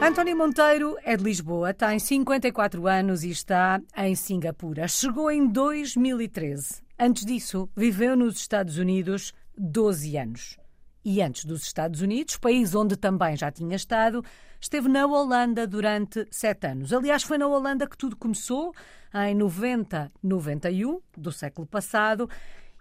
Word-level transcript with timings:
António 0.00 0.36
Monteiro 0.36 0.96
é 1.02 1.16
de 1.16 1.24
Lisboa, 1.24 1.74
tem 1.74 1.98
54 1.98 2.86
anos 2.86 3.24
e 3.24 3.30
está 3.30 3.80
em 3.96 4.14
Singapura. 4.14 4.86
Chegou 4.86 5.28
em 5.28 5.46
2013. 5.46 6.82
Antes 6.96 7.24
disso, 7.24 7.68
viveu 7.76 8.16
nos 8.16 8.36
Estados 8.36 8.78
Unidos 8.78 9.34
12 9.56 10.16
anos. 10.16 10.56
E 11.04 11.20
antes 11.20 11.44
dos 11.44 11.62
Estados 11.62 12.00
Unidos, 12.00 12.36
país 12.36 12.74
onde 12.76 12.96
também 12.96 13.36
já 13.36 13.50
tinha 13.50 13.74
estado, 13.74 14.24
esteve 14.60 14.88
na 14.88 15.04
Holanda 15.04 15.66
durante 15.66 16.26
sete 16.30 16.68
anos. 16.68 16.92
Aliás, 16.92 17.24
foi 17.24 17.36
na 17.36 17.48
Holanda 17.48 17.86
que 17.86 17.98
tudo 17.98 18.16
começou, 18.16 18.72
em 19.12 19.36
90-91 19.36 21.00
do 21.16 21.32
século 21.32 21.66
passado, 21.66 22.30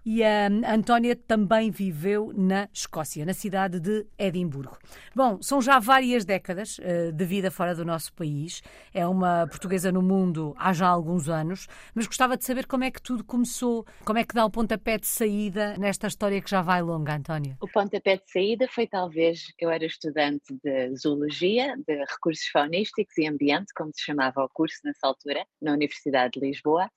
e 0.10 0.24
a 0.24 0.48
Antónia 0.48 1.18
também 1.18 1.70
viveu 1.70 2.32
na 2.34 2.70
Escócia, 2.72 3.26
na 3.26 3.34
cidade 3.34 3.78
de 3.78 4.08
Edimburgo. 4.18 4.78
Bom, 5.14 5.42
são 5.42 5.62
já 5.62 5.80
várias 5.80 6.24
décadas 6.24 6.78
uh, 6.78 7.12
de 7.12 7.26
vida 7.26 7.52
fora 7.52 7.76
do 7.76 7.84
nosso 7.84 8.14
país. 8.14 8.64
É 8.94 9.06
uma 9.06 9.46
portuguesa 9.48 9.92
no 9.92 10.02
mundo 10.02 10.56
há 10.58 10.72
já 10.72 10.88
alguns 10.88 11.28
anos, 11.28 11.68
mas 11.94 12.08
gostava 12.08 12.38
de 12.38 12.46
saber 12.46 12.68
como 12.68 12.86
é 12.86 12.90
que 12.90 13.02
tudo 13.02 13.22
começou, 13.22 13.86
como 14.06 14.18
é 14.18 14.24
que 14.24 14.34
dá 14.34 14.46
o 14.46 14.50
pontapé 14.50 14.98
de 14.98 15.06
saída 15.06 15.76
nesta 15.78 16.08
história 16.08 16.42
que 16.42 16.50
já 16.50 16.62
vai 16.62 16.82
longa, 16.82 17.14
Antónia. 17.14 17.58
O 17.60 17.68
pontapé 17.68 18.16
de 18.16 18.32
saída 18.32 18.66
foi 18.70 18.88
talvez, 18.88 19.52
eu 19.60 19.70
era 19.70 19.86
estudante 19.86 20.58
de 20.64 20.96
Zoologia, 20.96 21.76
de 21.86 21.98
Recursos 22.06 22.48
Faunísticos 22.48 23.18
e 23.18 23.28
Ambiente, 23.28 23.74
como 23.76 23.92
se 23.94 24.06
chamava 24.06 24.42
o 24.42 24.48
curso 24.54 24.78
nessa 24.86 25.06
altura, 25.06 25.46
na 25.62 25.74
Universidade 25.74 26.40
de 26.40 26.48
Lisboa. 26.48 26.90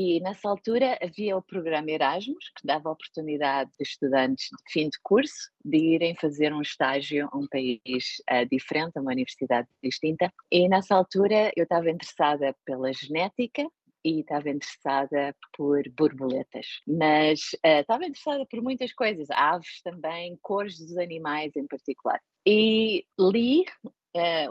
E 0.00 0.20
nessa 0.20 0.50
altura 0.50 0.98
havia 1.02 1.38
o 1.38 1.42
programa 1.42 1.90
Erasmus, 1.90 2.50
que 2.54 2.66
dava 2.66 2.90
a 2.90 2.92
oportunidade 2.92 3.70
de 3.78 3.82
estudantes 3.82 4.48
de 4.50 4.72
fim 4.72 4.90
de 4.90 4.98
curso 5.02 5.50
de 5.64 5.78
irem 5.78 6.14
fazer 6.14 6.52
um 6.52 6.60
estágio 6.60 7.26
a 7.32 7.36
um 7.38 7.46
país 7.48 8.22
uh, 8.30 8.46
diferente, 8.50 8.98
a 8.98 9.00
uma 9.00 9.12
universidade 9.12 9.66
distinta. 9.82 10.30
E 10.52 10.68
nessa 10.68 10.94
altura 10.94 11.50
eu 11.56 11.62
estava 11.62 11.90
interessada 11.90 12.54
pela 12.66 12.92
genética 12.92 13.66
e 14.04 14.20
estava 14.20 14.50
interessada 14.50 15.34
por 15.56 15.82
borboletas, 15.96 16.66
mas 16.86 17.54
uh, 17.64 17.80
estava 17.80 18.04
interessada 18.04 18.44
por 18.44 18.62
muitas 18.62 18.92
coisas, 18.92 19.30
aves 19.30 19.80
também, 19.82 20.38
cores 20.42 20.78
dos 20.78 20.98
animais 20.98 21.56
em 21.56 21.66
particular. 21.66 22.20
E 22.46 23.04
li 23.18 23.64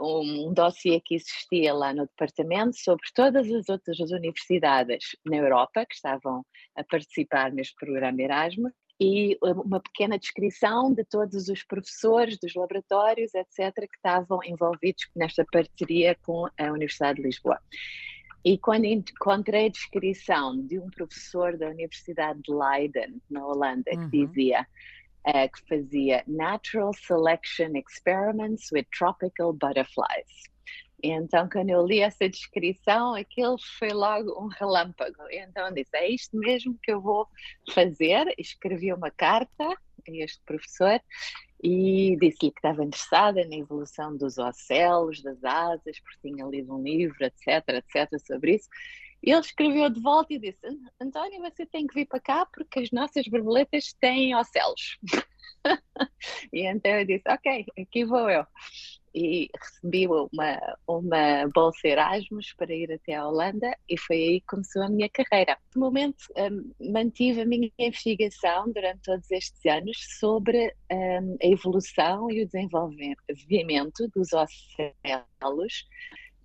um 0.00 0.52
dossiê 0.52 1.00
que 1.00 1.14
existia 1.14 1.72
lá 1.72 1.92
no 1.92 2.06
departamento 2.06 2.76
sobre 2.76 3.06
todas 3.14 3.50
as 3.50 3.68
outras 3.68 3.98
universidades 4.10 5.16
na 5.24 5.36
Europa 5.36 5.84
que 5.86 5.94
estavam 5.94 6.44
a 6.76 6.84
participar 6.84 7.52
neste 7.52 7.74
programa 7.76 8.22
Erasmus 8.22 8.72
e 9.00 9.38
uma 9.42 9.80
pequena 9.80 10.18
descrição 10.18 10.92
de 10.92 11.04
todos 11.04 11.48
os 11.48 11.62
professores 11.62 12.38
dos 12.38 12.54
laboratórios, 12.54 13.34
etc., 13.34 13.74
que 13.74 13.96
estavam 13.96 14.40
envolvidos 14.44 15.06
nesta 15.14 15.44
parceria 15.44 16.16
com 16.22 16.46
a 16.58 16.64
Universidade 16.64 17.20
de 17.20 17.26
Lisboa. 17.26 17.60
E 18.44 18.56
quando 18.56 18.84
encontrei 18.84 19.66
a 19.66 19.70
descrição 19.70 20.64
de 20.66 20.78
um 20.78 20.88
professor 20.88 21.58
da 21.58 21.68
Universidade 21.68 22.40
de 22.42 22.54
Leiden, 22.54 23.20
na 23.28 23.44
Holanda, 23.44 23.90
que 23.90 23.96
uhum. 23.96 24.08
dizia 24.08 24.66
uh, 25.26 25.48
que 25.52 25.68
fazia 25.68 26.22
Natural 26.26 26.92
Selection 26.94 27.72
Experiments 27.74 28.70
with 28.72 28.86
Tropical 28.90 29.52
Butterflies. 29.52 30.46
Então, 31.02 31.48
quando 31.48 31.70
eu 31.70 31.86
li 31.86 32.00
essa 32.00 32.28
descrição, 32.28 33.14
aquilo 33.14 33.56
foi 33.78 33.90
logo 33.90 34.32
um 34.42 34.48
relâmpago. 34.48 35.22
Então, 35.30 35.72
disse: 35.72 35.94
é 35.94 36.10
isto 36.10 36.36
mesmo 36.36 36.78
que 36.82 36.92
eu 36.92 37.00
vou 37.00 37.28
fazer. 37.72 38.34
Escrevi 38.38 38.92
uma 38.92 39.10
carta 39.10 39.64
a 39.68 39.76
este 40.08 40.40
professor 40.44 41.00
e 41.62 42.16
disse-lhe 42.20 42.50
que 42.50 42.58
estava 42.58 42.84
interessada 42.84 43.46
na 43.46 43.56
evolução 43.56 44.16
dos 44.16 44.38
ocelos, 44.38 45.22
das 45.22 45.42
asas, 45.44 45.98
porque 46.00 46.28
tinha 46.28 46.46
lido 46.46 46.74
um 46.74 46.82
livro, 46.82 47.16
etc., 47.20 47.62
etc., 47.68 48.18
sobre 48.26 48.54
isso. 48.56 48.68
Ele 49.22 49.40
escreveu 49.40 49.90
de 49.90 50.00
volta 50.00 50.34
e 50.34 50.38
disse: 50.38 50.58
António, 51.00 51.40
você 51.40 51.66
tem 51.66 51.86
que 51.86 51.94
vir 51.94 52.06
para 52.06 52.20
cá 52.20 52.46
porque 52.46 52.80
as 52.80 52.90
nossas 52.90 53.26
borboletas 53.26 53.92
têm 54.00 54.34
ocelos. 54.34 54.98
e 56.52 56.66
então 56.66 56.92
eu 56.92 57.04
disse: 57.04 57.24
Ok, 57.28 57.66
aqui 57.78 58.04
vou 58.04 58.30
eu. 58.30 58.46
E 59.14 59.48
recebi 59.58 60.06
uma, 60.06 60.76
uma 60.86 61.48
bolsa 61.54 61.88
Erasmus 61.88 62.52
para 62.52 62.74
ir 62.74 62.92
até 62.92 63.14
a 63.14 63.26
Holanda 63.26 63.74
e 63.88 63.98
foi 63.98 64.16
aí 64.16 64.40
que 64.40 64.46
começou 64.46 64.82
a 64.82 64.90
minha 64.90 65.08
carreira. 65.08 65.56
No 65.74 65.86
momento, 65.86 66.22
um, 66.36 66.92
mantive 66.92 67.40
a 67.40 67.46
minha 67.46 67.70
investigação 67.78 68.70
durante 68.70 69.00
todos 69.04 69.30
estes 69.30 69.64
anos 69.64 69.96
sobre 70.20 70.70
um, 70.92 71.36
a 71.42 71.46
evolução 71.46 72.30
e 72.30 72.42
o 72.42 72.46
desenvolvimento 72.46 74.06
dos 74.14 74.34
ocelos 74.34 75.86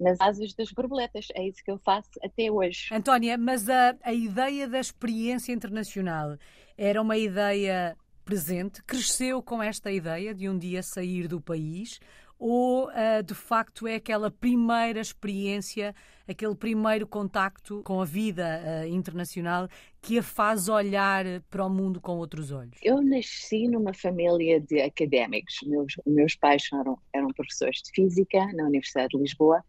nas 0.02 0.20
asas 0.20 0.54
das 0.54 0.72
borboletas. 0.72 1.28
É 1.36 1.48
isso 1.48 1.64
que 1.64 1.72
eu 1.72 1.78
faço 1.78 2.10
até 2.24 2.52
hoje. 2.52 2.88
Antónia, 2.92 3.38
mas 3.38 3.70
a, 3.70 3.96
a 4.04 4.14
ideia 4.14 4.68
da 4.68 4.80
experiência 4.80 5.54
internacional 5.54 6.38
era 6.78 7.02
uma 7.02 7.18
ideia 7.18 7.96
presente? 8.26 8.82
Cresceu 8.84 9.42
com 9.42 9.62
esta 9.62 9.92
ideia 9.92 10.34
de 10.34 10.50
um 10.50 10.58
dia 10.58 10.82
sair 10.82 11.28
do 11.28 11.40
país? 11.40 12.00
Ou 12.44 12.88
uh, 12.88 13.22
de 13.24 13.36
facto 13.36 13.86
é 13.86 13.94
aquela 13.94 14.32
primeira 14.32 15.00
experiência, 15.00 15.94
aquele 16.28 16.56
primeiro 16.56 17.06
contacto 17.06 17.84
com 17.84 18.02
a 18.02 18.06
vida 18.06 18.60
uh, 18.64 18.88
internacional 18.88 19.68
que 20.02 20.18
a 20.18 20.24
faz 20.24 20.68
olhar 20.68 21.24
para 21.52 21.64
o 21.64 21.70
mundo 21.70 22.02
com 22.02 22.14
outros 22.18 22.52
olhos? 22.52 22.80
Eu 22.82 23.00
nasci 23.00 23.68
numa 23.68 23.94
família 23.94 24.60
de 24.60 24.82
académicos. 24.82 25.54
Meus, 25.68 25.94
meus 26.04 26.36
pais 26.36 26.68
eram, 26.74 26.98
eram 27.14 27.28
professores 27.28 27.84
de 27.84 27.92
física 27.92 28.44
na 28.54 28.64
Universidade 28.64 29.10
de 29.10 29.20
Lisboa 29.20 29.64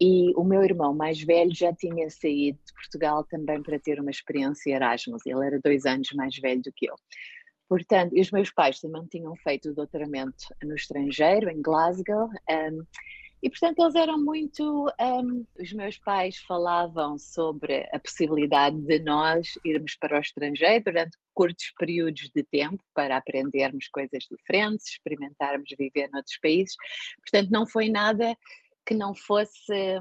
e 0.00 0.32
o 0.34 0.44
meu 0.44 0.62
irmão 0.62 0.94
mais 0.94 1.20
velho 1.20 1.54
já 1.54 1.74
tinha 1.74 2.08
saído 2.08 2.58
de 2.64 2.72
Portugal 2.72 3.24
também 3.24 3.60
para 3.62 3.78
ter 3.78 4.00
uma 4.00 4.10
experiência 4.10 4.70
Erasmus. 4.70 5.26
Ele 5.26 5.44
era 5.44 5.60
dois 5.60 5.84
anos 5.84 6.08
mais 6.14 6.34
velho 6.38 6.62
do 6.62 6.72
que 6.72 6.88
eu. 6.88 6.94
Portanto, 7.68 8.18
os 8.18 8.30
meus 8.30 8.50
pais 8.50 8.80
também 8.80 9.04
tinham 9.06 9.36
feito 9.36 9.70
o 9.70 9.74
doutoramento 9.74 10.46
no 10.62 10.74
estrangeiro, 10.74 11.50
em 11.50 11.60
Glasgow, 11.60 12.28
um, 12.50 12.86
e 13.42 13.48
portanto 13.48 13.78
eles 13.80 13.94
eram 13.94 14.18
muito. 14.18 14.86
Um, 15.00 15.46
os 15.60 15.72
meus 15.72 15.96
pais 15.98 16.38
falavam 16.38 17.16
sobre 17.18 17.88
a 17.92 17.98
possibilidade 17.98 18.80
de 18.80 18.98
nós 19.00 19.52
irmos 19.64 19.94
para 19.94 20.16
o 20.16 20.20
estrangeiro 20.20 20.84
durante 20.84 21.16
curtos 21.34 21.72
períodos 21.78 22.30
de 22.34 22.42
tempo 22.42 22.82
para 22.94 23.16
aprendermos 23.16 23.86
coisas 23.88 24.24
diferentes, 24.28 24.88
experimentarmos 24.88 25.68
viver 25.78 26.08
noutros 26.10 26.38
países. 26.40 26.74
Portanto, 27.20 27.50
não 27.50 27.66
foi 27.66 27.88
nada 27.88 28.36
que 28.84 28.94
não 28.94 29.14
fosse. 29.14 30.00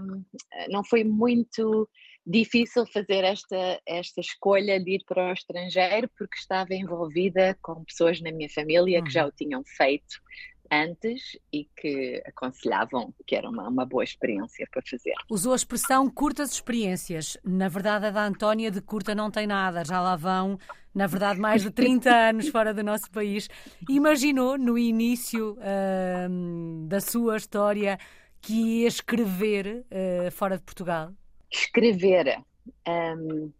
Não 0.69 0.83
foi 0.83 1.03
muito 1.03 1.87
difícil 2.27 2.85
fazer 2.85 3.23
esta, 3.23 3.81
esta 3.85 4.19
escolha 4.19 4.83
de 4.83 4.95
ir 4.95 5.03
para 5.07 5.29
o 5.29 5.33
estrangeiro 5.33 6.09
porque 6.17 6.37
estava 6.37 6.73
envolvida 6.73 7.57
com 7.61 7.85
pessoas 7.85 8.19
na 8.19 8.31
minha 8.31 8.49
família 8.49 9.01
que 9.01 9.09
já 9.09 9.23
uhum. 9.23 9.29
o 9.29 9.31
tinham 9.31 9.63
feito 9.65 10.21
antes 10.69 11.37
e 11.53 11.65
que 11.77 12.21
aconselhavam 12.25 13.13
que 13.25 13.33
era 13.33 13.49
uma, 13.49 13.69
uma 13.69 13.85
boa 13.85 14.03
experiência 14.03 14.67
para 14.69 14.81
fazer. 14.85 15.13
Usou 15.29 15.53
a 15.53 15.55
expressão 15.55 16.09
curtas 16.09 16.51
experiências. 16.51 17.37
Na 17.45 17.69
verdade, 17.69 18.07
a 18.07 18.11
da 18.11 18.25
Antónia 18.25 18.69
de 18.69 18.81
curta 18.81 19.15
não 19.15 19.31
tem 19.31 19.47
nada, 19.47 19.85
já 19.85 20.01
lá 20.01 20.17
vão, 20.17 20.59
na 20.93 21.07
verdade, 21.07 21.39
mais 21.39 21.61
de 21.61 21.71
30 21.71 22.09
anos 22.29 22.49
fora 22.49 22.73
do 22.73 22.83
nosso 22.83 23.09
país. 23.09 23.47
Imaginou 23.89 24.57
no 24.57 24.77
início 24.77 25.53
uh, 25.53 26.87
da 26.87 26.99
sua 26.99 27.37
história 27.37 27.97
que 28.41 28.81
ia 28.81 28.87
escrever 28.89 29.85
uh, 29.85 30.31
fora 30.31 30.57
de 30.57 30.63
Portugal? 30.63 31.13
Escrever. 31.59 32.41
Um, 32.87 33.51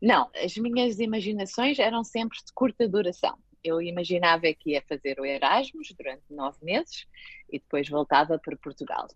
não, 0.00 0.30
as 0.34 0.56
minhas 0.56 1.00
imaginações 1.00 1.78
eram 1.78 2.04
sempre 2.04 2.38
de 2.38 2.52
curta 2.52 2.88
duração. 2.88 3.36
Eu 3.62 3.82
imaginava 3.82 4.42
que 4.54 4.70
ia 4.70 4.82
fazer 4.88 5.18
o 5.18 5.26
Erasmus 5.26 5.92
durante 5.96 6.22
nove 6.30 6.58
meses 6.62 7.06
e 7.50 7.58
depois 7.58 7.88
voltava 7.88 8.38
para 8.38 8.56
Portugal. 8.56 9.08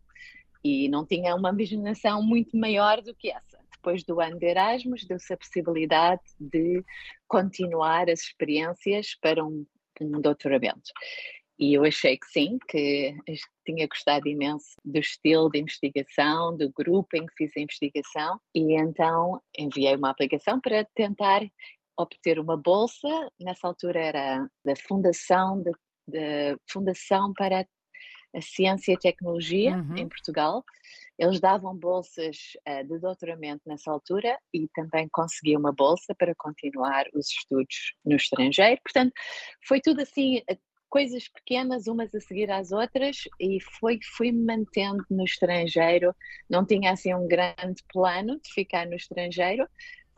E 0.65 0.89
não 0.89 1.07
tinha 1.07 1.35
uma 1.35 1.51
imaginação 1.51 2.23
muito 2.23 2.57
maior 2.57 3.01
do 3.01 3.15
que 3.15 3.31
essa. 3.31 3.59
Depois 3.73 4.05
do 4.05 4.21
ano 4.21 4.39
de 4.39 4.47
Erasmus, 4.47 5.05
deu-se 5.05 5.33
a 5.33 5.37
possibilidade 5.37 6.23
de 6.39 6.85
continuar 7.27 8.09
as 8.09 8.21
experiências 8.21 9.17
para 9.21 9.45
um, 9.45 9.67
um 10.01 10.21
doutoramento. 10.21 10.93
E 11.59 11.75
eu 11.75 11.85
achei 11.85 12.17
que 12.17 12.27
sim, 12.27 12.59
que 12.69 13.15
tinha 13.65 13.87
gostado 13.87 14.29
imenso 14.29 14.75
do 14.85 14.99
estilo 14.99 15.51
de 15.51 15.61
investigação, 15.61 16.57
do 16.57 16.71
grupo 16.73 17.17
em 17.17 17.27
que 17.27 17.35
fiz 17.37 17.53
a 17.57 17.61
investigação, 17.61 18.41
e 18.55 18.75
então 18.75 19.41
enviei 19.57 19.95
uma 19.95 20.11
aplicação 20.11 20.61
para 20.61 20.85
tentar 20.95 21.43
obter 21.97 22.39
uma 22.39 22.57
bolsa. 22.57 23.09
Nessa 23.41 23.69
altura 23.69 24.01
era 24.01 24.49
da 24.65 24.75
Fundação, 24.77 25.63
de, 25.63 25.73
de 26.09 26.57
Fundação 26.69 27.33
para 27.35 27.67
a 28.35 28.41
Ciência 28.41 28.93
e 28.93 28.99
Tecnologia 28.99 29.77
uhum. 29.77 29.97
em 29.97 30.09
Portugal. 30.09 30.65
Eles 31.19 31.39
davam 31.39 31.77
bolsas 31.77 32.55
uh, 32.67 32.83
de 32.85 32.99
doutoramento 32.99 33.61
nessa 33.67 33.91
altura 33.91 34.39
e 34.53 34.67
também 34.75 35.09
consegui 35.13 35.57
uma 35.57 35.73
bolsa 35.73 36.15
para 36.15 36.35
continuar 36.35 37.05
os 37.15 37.29
estudos 37.29 37.95
no 38.05 38.17
estrangeiro. 38.17 38.81
Portanto, 38.83 39.13
foi 39.67 39.81
tudo 39.81 40.01
assim 40.01 40.43
coisas 40.93 41.27
pequenas, 41.27 41.87
umas 41.87 42.15
a 42.15 42.21
seguir 42.21 42.51
às 42.51 42.71
outras, 42.71 43.23
e 43.41 43.59
foi 43.81 43.99
fui 44.15 44.31
me 44.31 44.45
mantendo 44.45 45.03
no 45.11 45.25
estrangeiro. 45.25 46.15
Não 46.51 46.67
tinha 46.67 46.93
assim 46.93 47.15
um 47.15 47.27
grande 47.27 47.83
plano 47.91 48.39
de 48.39 48.53
ficar 48.53 48.87
no 48.87 48.95
estrangeiro. 48.95 49.67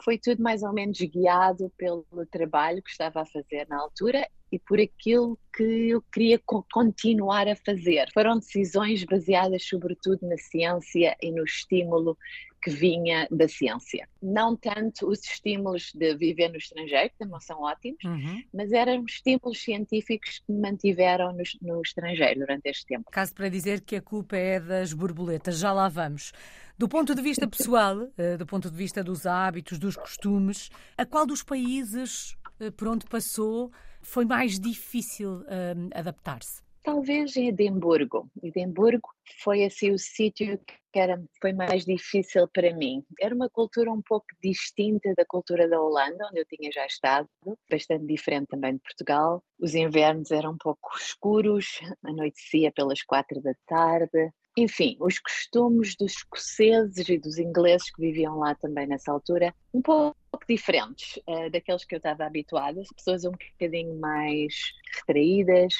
Foi 0.03 0.19
tudo 0.19 0.43
mais 0.43 0.65
ou 0.65 0.73
menos 0.73 0.99
guiado 0.99 1.73
pelo 1.79 2.05
trabalho 2.29 2.83
que 2.83 2.91
estava 2.91 3.23
a 3.23 3.25
fazer 3.25 3.69
na 3.69 3.81
altura 3.81 4.29
e 4.51 4.59
por 4.59 4.81
aquilo 4.81 5.39
que 5.57 5.91
eu 5.91 6.03
queria 6.13 6.41
continuar 6.73 7.47
a 7.47 7.55
fazer. 7.55 8.09
Foram 8.13 8.41
decisões 8.41 9.05
baseadas 9.05 9.65
sobretudo 9.65 10.27
na 10.27 10.37
ciência 10.37 11.17
e 11.23 11.31
no 11.31 11.45
estímulo 11.45 12.19
que 12.65 12.71
vinha 12.71 13.29
da 13.31 13.47
ciência. 13.47 14.09
Não 14.23 14.57
tanto 14.57 15.07
os 15.07 15.23
estímulos 15.23 15.93
de 15.95 16.17
viver 16.17 16.49
no 16.49 16.57
estrangeiro, 16.57 17.11
que 17.11 17.19
também 17.19 17.39
são 17.41 17.61
ótimos, 17.61 18.03
uhum. 18.03 18.43
mas 18.55 18.73
eram 18.73 19.05
estímulos 19.05 19.63
científicos 19.63 20.39
que 20.39 20.51
me 20.51 20.61
mantiveram 20.63 21.35
no, 21.35 21.43
no 21.61 21.83
estrangeiro 21.83 22.41
durante 22.41 22.67
este 22.71 22.87
tempo. 22.87 23.11
Caso 23.11 23.35
para 23.35 23.51
dizer 23.51 23.83
que 23.83 23.97
a 23.97 24.01
culpa 24.01 24.37
é 24.37 24.59
das 24.59 24.95
borboletas, 24.95 25.59
já 25.59 25.75
lá 25.75 25.91
vamos. 25.91 26.33
Do 26.79 26.89
ponto 26.89 27.15
de 27.15 27.21
vista 27.21 27.47
pessoal, 27.47 28.09
eh, 28.17 28.39
do 28.39 28.47
ponto 28.47 28.71
de 28.71 28.77
vista 28.77 29.05
dos 29.05 29.27
hábitos, 29.27 29.79
dos 29.79 29.95
costumes, 29.95 30.71
a 30.97 31.05
qual 31.05 31.27
dos 31.27 31.43
países 31.43 32.35
eh, 32.61 32.71
por 32.71 32.89
onde 32.89 33.05
passou 33.05 33.71
foi 34.01 34.25
mais 34.25 34.59
difícil 34.59 35.41
uh, 35.43 35.91
adaptar-se? 35.95 36.63
Talvez 36.83 37.37
em 37.37 37.49
Edimburgo. 37.49 38.29
Edimburgo 38.43 39.09
foi 39.43 39.65
assim 39.65 39.91
o 39.91 39.99
sítio 39.99 40.59
que 40.95 41.01
era, 41.01 41.21
foi 41.41 41.53
mais 41.53 41.85
difícil 41.85 42.47
para 42.47 42.73
mim. 42.73 43.05
Era 43.21 43.35
uma 43.35 43.51
cultura 43.51 43.91
um 43.91 44.01
pouco 44.01 44.27
distinta 44.41 45.13
da 45.17 45.25
cultura 45.27 45.69
da 45.69 45.81
Holanda, 45.81 46.29
onde 46.31 46.39
eu 46.39 46.47
tinha 46.47 46.71
já 46.71 46.87
estado, 46.87 47.29
bastante 47.69 48.07
diferente 48.07 48.47
também 48.47 48.75
de 48.75 48.79
Portugal. 48.79 49.43
Os 49.59 49.75
invernos 49.75 50.31
eram 50.31 50.53
um 50.53 50.57
pouco 50.57 50.97
escuros, 50.97 51.81
anoitecia 52.05 52.71
pelas 52.71 53.03
quatro 53.03 53.43
da 53.43 53.53
tarde. 53.67 54.31
Enfim, 54.57 54.97
os 55.01 55.19
costumes 55.19 55.97
dos 55.97 56.13
escoceses 56.13 57.09
e 57.09 57.19
dos 57.19 57.39
ingleses 57.39 57.91
que 57.91 58.01
viviam 58.01 58.39
lá 58.39 58.55
também 58.55 58.87
nessa 58.87 59.11
altura, 59.11 59.53
um 59.75 59.83
pouco 59.83 60.17
diferentes 60.49 61.17
uh, 61.27 61.51
daqueles 61.51 61.85
que 61.85 61.97
eu 61.97 61.99
estava 61.99 62.25
habituada, 62.25 62.81
pessoas 62.95 63.25
um 63.25 63.33
bocadinho 63.33 63.99
mais 63.99 64.55
retraídas, 64.95 65.75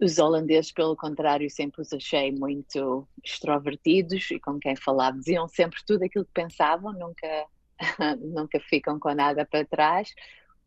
os 0.00 0.18
holandeses, 0.18 0.72
pelo 0.72 0.96
contrário, 0.96 1.50
sempre 1.50 1.82
os 1.82 1.92
achei 1.92 2.32
muito 2.32 3.06
extrovertidos 3.22 4.30
e 4.30 4.40
com 4.40 4.58
quem 4.58 4.74
falava 4.74 5.18
diziam 5.18 5.46
sempre 5.46 5.78
tudo 5.86 6.04
aquilo 6.04 6.24
que 6.24 6.32
pensavam, 6.32 6.92
nunca, 6.92 7.46
nunca 8.18 8.58
ficam 8.60 8.98
com 8.98 9.14
nada 9.14 9.44
para 9.44 9.64
trás. 9.64 10.12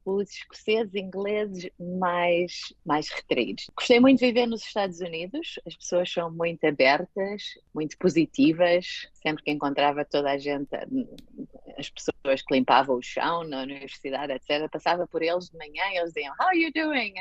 Os 0.05 0.29
escoceses, 0.29 0.93
ingleses, 0.95 1.69
mais, 1.79 2.73
mais 2.85 3.09
retraídos. 3.09 3.71
Gostei 3.75 4.01
muito 4.01 4.19
de 4.19 4.25
viver 4.25 4.45
nos 4.45 4.61
Estados 4.61 4.99
Unidos, 4.99 5.59
as 5.65 5.77
pessoas 5.77 6.11
são 6.11 6.29
muito 6.29 6.65
abertas, 6.65 7.43
muito 7.73 7.97
positivas. 7.97 9.07
Sempre 9.13 9.43
que 9.43 9.51
encontrava 9.51 10.03
toda 10.03 10.31
a 10.31 10.37
gente, 10.37 10.67
as 11.77 11.89
pessoas 11.89 12.41
que 12.41 12.53
limpavam 12.53 12.97
o 12.97 13.01
chão 13.01 13.45
na 13.45 13.61
universidade, 13.61 14.33
etc., 14.33 14.69
passava 14.69 15.07
por 15.07 15.23
eles 15.23 15.49
de 15.49 15.57
manhã 15.57 15.85
e 15.93 15.97
eles 15.97 16.13
diziam: 16.13 16.35
How 16.37 16.47
are 16.47 16.61
you 16.61 16.71
doing? 16.73 17.13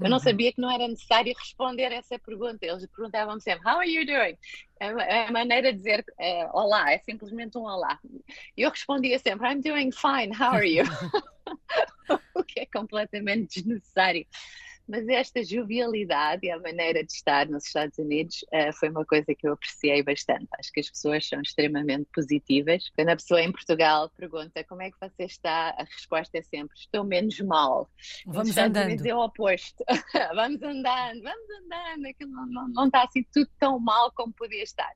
Eu 0.00 0.08
não 0.08 0.16
uhum. 0.16 0.22
sabia 0.22 0.52
que 0.52 0.60
não 0.60 0.70
era 0.70 0.88
necessário 0.88 1.34
responder 1.38 1.92
essa 1.92 2.18
pergunta. 2.18 2.58
Eles 2.64 2.86
perguntavam-me 2.86 3.40
sempre, 3.40 3.68
How 3.68 3.78
are 3.78 3.90
you 3.90 4.04
doing? 4.06 4.36
É 4.80 5.26
a 5.26 5.32
maneira 5.32 5.72
de 5.72 5.78
dizer 5.78 6.04
é, 6.18 6.46
olá, 6.52 6.92
é 6.92 6.98
simplesmente 6.98 7.56
um 7.56 7.62
olá. 7.62 7.98
E 8.56 8.62
eu 8.62 8.70
respondia 8.70 9.18
sempre, 9.18 9.48
I'm 9.48 9.60
doing 9.60 9.90
fine, 9.92 10.34
how 10.34 10.54
are 10.54 10.66
you? 10.66 10.84
o 12.34 12.44
que 12.44 12.60
é 12.60 12.66
completamente 12.66 13.60
desnecessário 13.60 14.26
mas 14.88 15.08
esta 15.08 15.42
jovialidade 15.42 16.46
e 16.46 16.50
a 16.50 16.58
maneira 16.58 17.04
de 17.04 17.12
estar 17.12 17.48
nos 17.48 17.66
Estados 17.66 17.98
Unidos 17.98 18.44
uh, 18.52 18.72
foi 18.72 18.88
uma 18.88 19.04
coisa 19.04 19.34
que 19.34 19.46
eu 19.46 19.52
apreciei 19.52 20.02
bastante. 20.02 20.46
Acho 20.58 20.72
que 20.72 20.80
as 20.80 20.88
pessoas 20.90 21.26
são 21.28 21.40
extremamente 21.40 22.08
positivas. 22.14 22.88
Quando 22.94 23.08
a 23.08 23.16
pessoa 23.16 23.42
em 23.42 23.50
Portugal 23.50 24.08
pergunta 24.10 24.62
como 24.64 24.82
é 24.82 24.90
que 24.90 24.96
você 25.00 25.24
está, 25.24 25.70
a 25.70 25.84
resposta 25.84 26.38
é 26.38 26.42
sempre: 26.42 26.76
estou 26.78 27.04
menos 27.04 27.38
mal. 27.40 27.90
Vamos 28.26 28.48
nos 28.48 28.58
andando. 28.58 28.86
Unidos 28.86 29.06
é 29.06 29.14
o 29.14 29.18
oposto. 29.18 29.84
vamos 30.34 30.62
andando, 30.62 31.22
vamos 31.22 31.50
andando. 31.64 32.06
Aquilo 32.06 32.30
não, 32.30 32.46
não, 32.46 32.68
não 32.68 32.86
está 32.86 33.02
assim 33.02 33.24
tudo 33.32 33.50
tão 33.58 33.80
mal 33.80 34.12
como 34.12 34.32
podia 34.32 34.62
estar. 34.62 34.92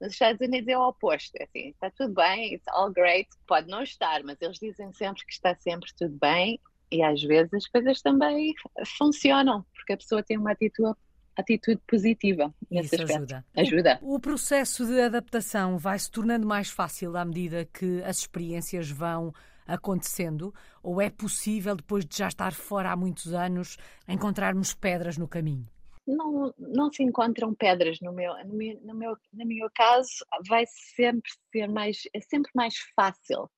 Nos 0.00 0.12
Estados 0.12 0.40
Unidos 0.40 0.68
é 0.68 0.78
o 0.78 0.88
oposto, 0.88 1.36
é 1.36 1.44
assim, 1.44 1.68
está 1.68 1.90
tudo 1.90 2.14
bem, 2.14 2.54
it's 2.54 2.66
all 2.68 2.90
great, 2.90 3.28
pode 3.46 3.68
não 3.68 3.82
estar, 3.82 4.22
mas 4.24 4.40
eles 4.40 4.58
dizem 4.58 4.90
sempre 4.94 5.26
que 5.26 5.32
está 5.32 5.54
sempre 5.54 5.90
tudo 5.94 6.16
bem 6.18 6.58
e 6.90 7.02
às 7.02 7.22
vezes 7.22 7.52
as 7.54 7.66
coisas 7.66 8.00
também 8.02 8.54
funcionam, 8.98 9.64
porque 9.74 9.92
a 9.92 9.96
pessoa 9.96 10.22
tem 10.22 10.38
uma 10.38 10.52
atitude 10.52 10.96
atitude 11.36 11.80
positiva 11.86 12.54
Isso 12.70 12.94
aspecto. 12.94 13.12
ajuda. 13.12 13.44
ajuda. 13.56 13.98
O, 14.02 14.16
o, 14.16 14.20
processo 14.20 14.84
de 14.84 15.00
adaptação 15.00 15.78
vai 15.78 15.98
se 15.98 16.10
tornando 16.10 16.46
mais 16.46 16.68
fácil 16.68 17.16
à 17.16 17.24
medida 17.24 17.64
que 17.64 18.02
as 18.02 18.18
experiências 18.18 18.90
vão 18.90 19.32
acontecendo? 19.66 20.52
Ou 20.82 21.00
é 21.00 21.08
possível, 21.08 21.76
depois 21.76 22.04
de 22.04 22.18
já 22.18 22.28
estar 22.28 22.52
fora 22.52 22.90
há 22.90 22.96
muitos 22.96 23.32
anos, 23.32 23.76
encontrarmos 24.08 24.74
pedras 24.74 25.16
no 25.16 25.28
caminho? 25.28 25.66
Não, 26.06 26.52
não 26.58 26.92
se 26.92 27.02
encontram 27.02 27.54
pedras 27.54 27.98
no 28.00 28.12
meu, 28.12 28.34
no 28.44 28.54
meu, 28.54 28.80
no 28.82 28.94
meu, 28.94 29.16
no 29.32 29.46
meu 29.46 29.68
caso, 29.74 30.08
vai 30.48 30.64
sempre 30.66 31.30
ser 31.52 31.68
mais, 31.68 32.02
é 32.12 32.20
sempre 32.20 32.50
mais 32.54 32.74
fácil 32.96 33.48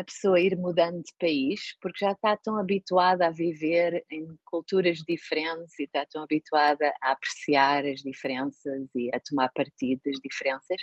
a 0.00 0.04
pessoa 0.04 0.40
ir 0.40 0.56
mudando 0.56 1.02
de 1.02 1.12
país, 1.18 1.76
porque 1.80 2.04
já 2.04 2.12
está 2.12 2.36
tão 2.36 2.56
habituada 2.56 3.26
a 3.26 3.30
viver 3.30 4.04
em 4.10 4.26
culturas 4.44 4.98
diferentes 4.98 5.78
e 5.78 5.84
está 5.84 6.04
tão 6.06 6.22
habituada 6.22 6.92
a 7.02 7.12
apreciar 7.12 7.84
as 7.84 8.00
diferenças 8.00 8.88
e 8.94 9.10
a 9.14 9.20
tomar 9.20 9.50
partido 9.52 10.00
das 10.04 10.16
diferenças, 10.22 10.80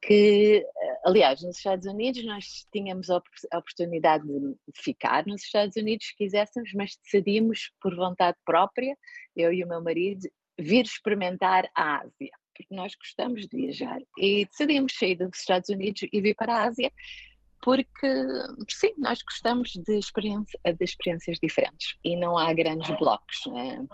que, 0.00 0.64
eh, 0.66 1.00
aliás, 1.04 1.42
nos 1.42 1.56
Estados 1.56 1.86
Unidos 1.86 2.24
nós 2.24 2.66
tínhamos 2.72 3.08
a 3.08 3.18
oportunidade 3.56 4.24
de 4.26 4.82
ficar 4.82 5.24
nos 5.26 5.44
Estados 5.44 5.76
Unidos 5.76 6.06
se 6.06 6.16
quiséssemos, 6.16 6.72
mas 6.74 6.96
decidimos 7.04 7.70
por 7.80 7.94
vontade 7.94 8.36
própria, 8.44 8.96
eu 9.36 9.52
e 9.52 9.62
o 9.62 9.68
meu 9.68 9.80
marido, 9.80 10.28
vir 10.58 10.84
experimentar 10.84 11.70
a 11.74 12.00
Ásia, 12.00 12.30
porque 12.52 12.74
nós 12.74 12.94
gostamos 12.96 13.46
de 13.46 13.56
viajar. 13.56 14.00
E 14.18 14.44
decidimos 14.44 14.92
sair 14.98 15.14
dos 15.14 15.38
Estados 15.38 15.68
Unidos 15.68 16.02
e 16.12 16.20
vir 16.20 16.34
para 16.34 16.54
a 16.54 16.64
Ásia 16.64 16.92
porque 17.62 18.08
sim, 18.68 18.92
nós 18.98 19.22
gostamos 19.22 19.70
de, 19.70 19.96
experiência, 19.96 20.58
de 20.64 20.84
experiências 20.84 21.38
diferentes 21.40 21.96
e 22.04 22.16
não 22.16 22.36
há 22.36 22.52
grandes 22.52 22.90
blocos. 22.98 23.46
Né? 23.46 23.86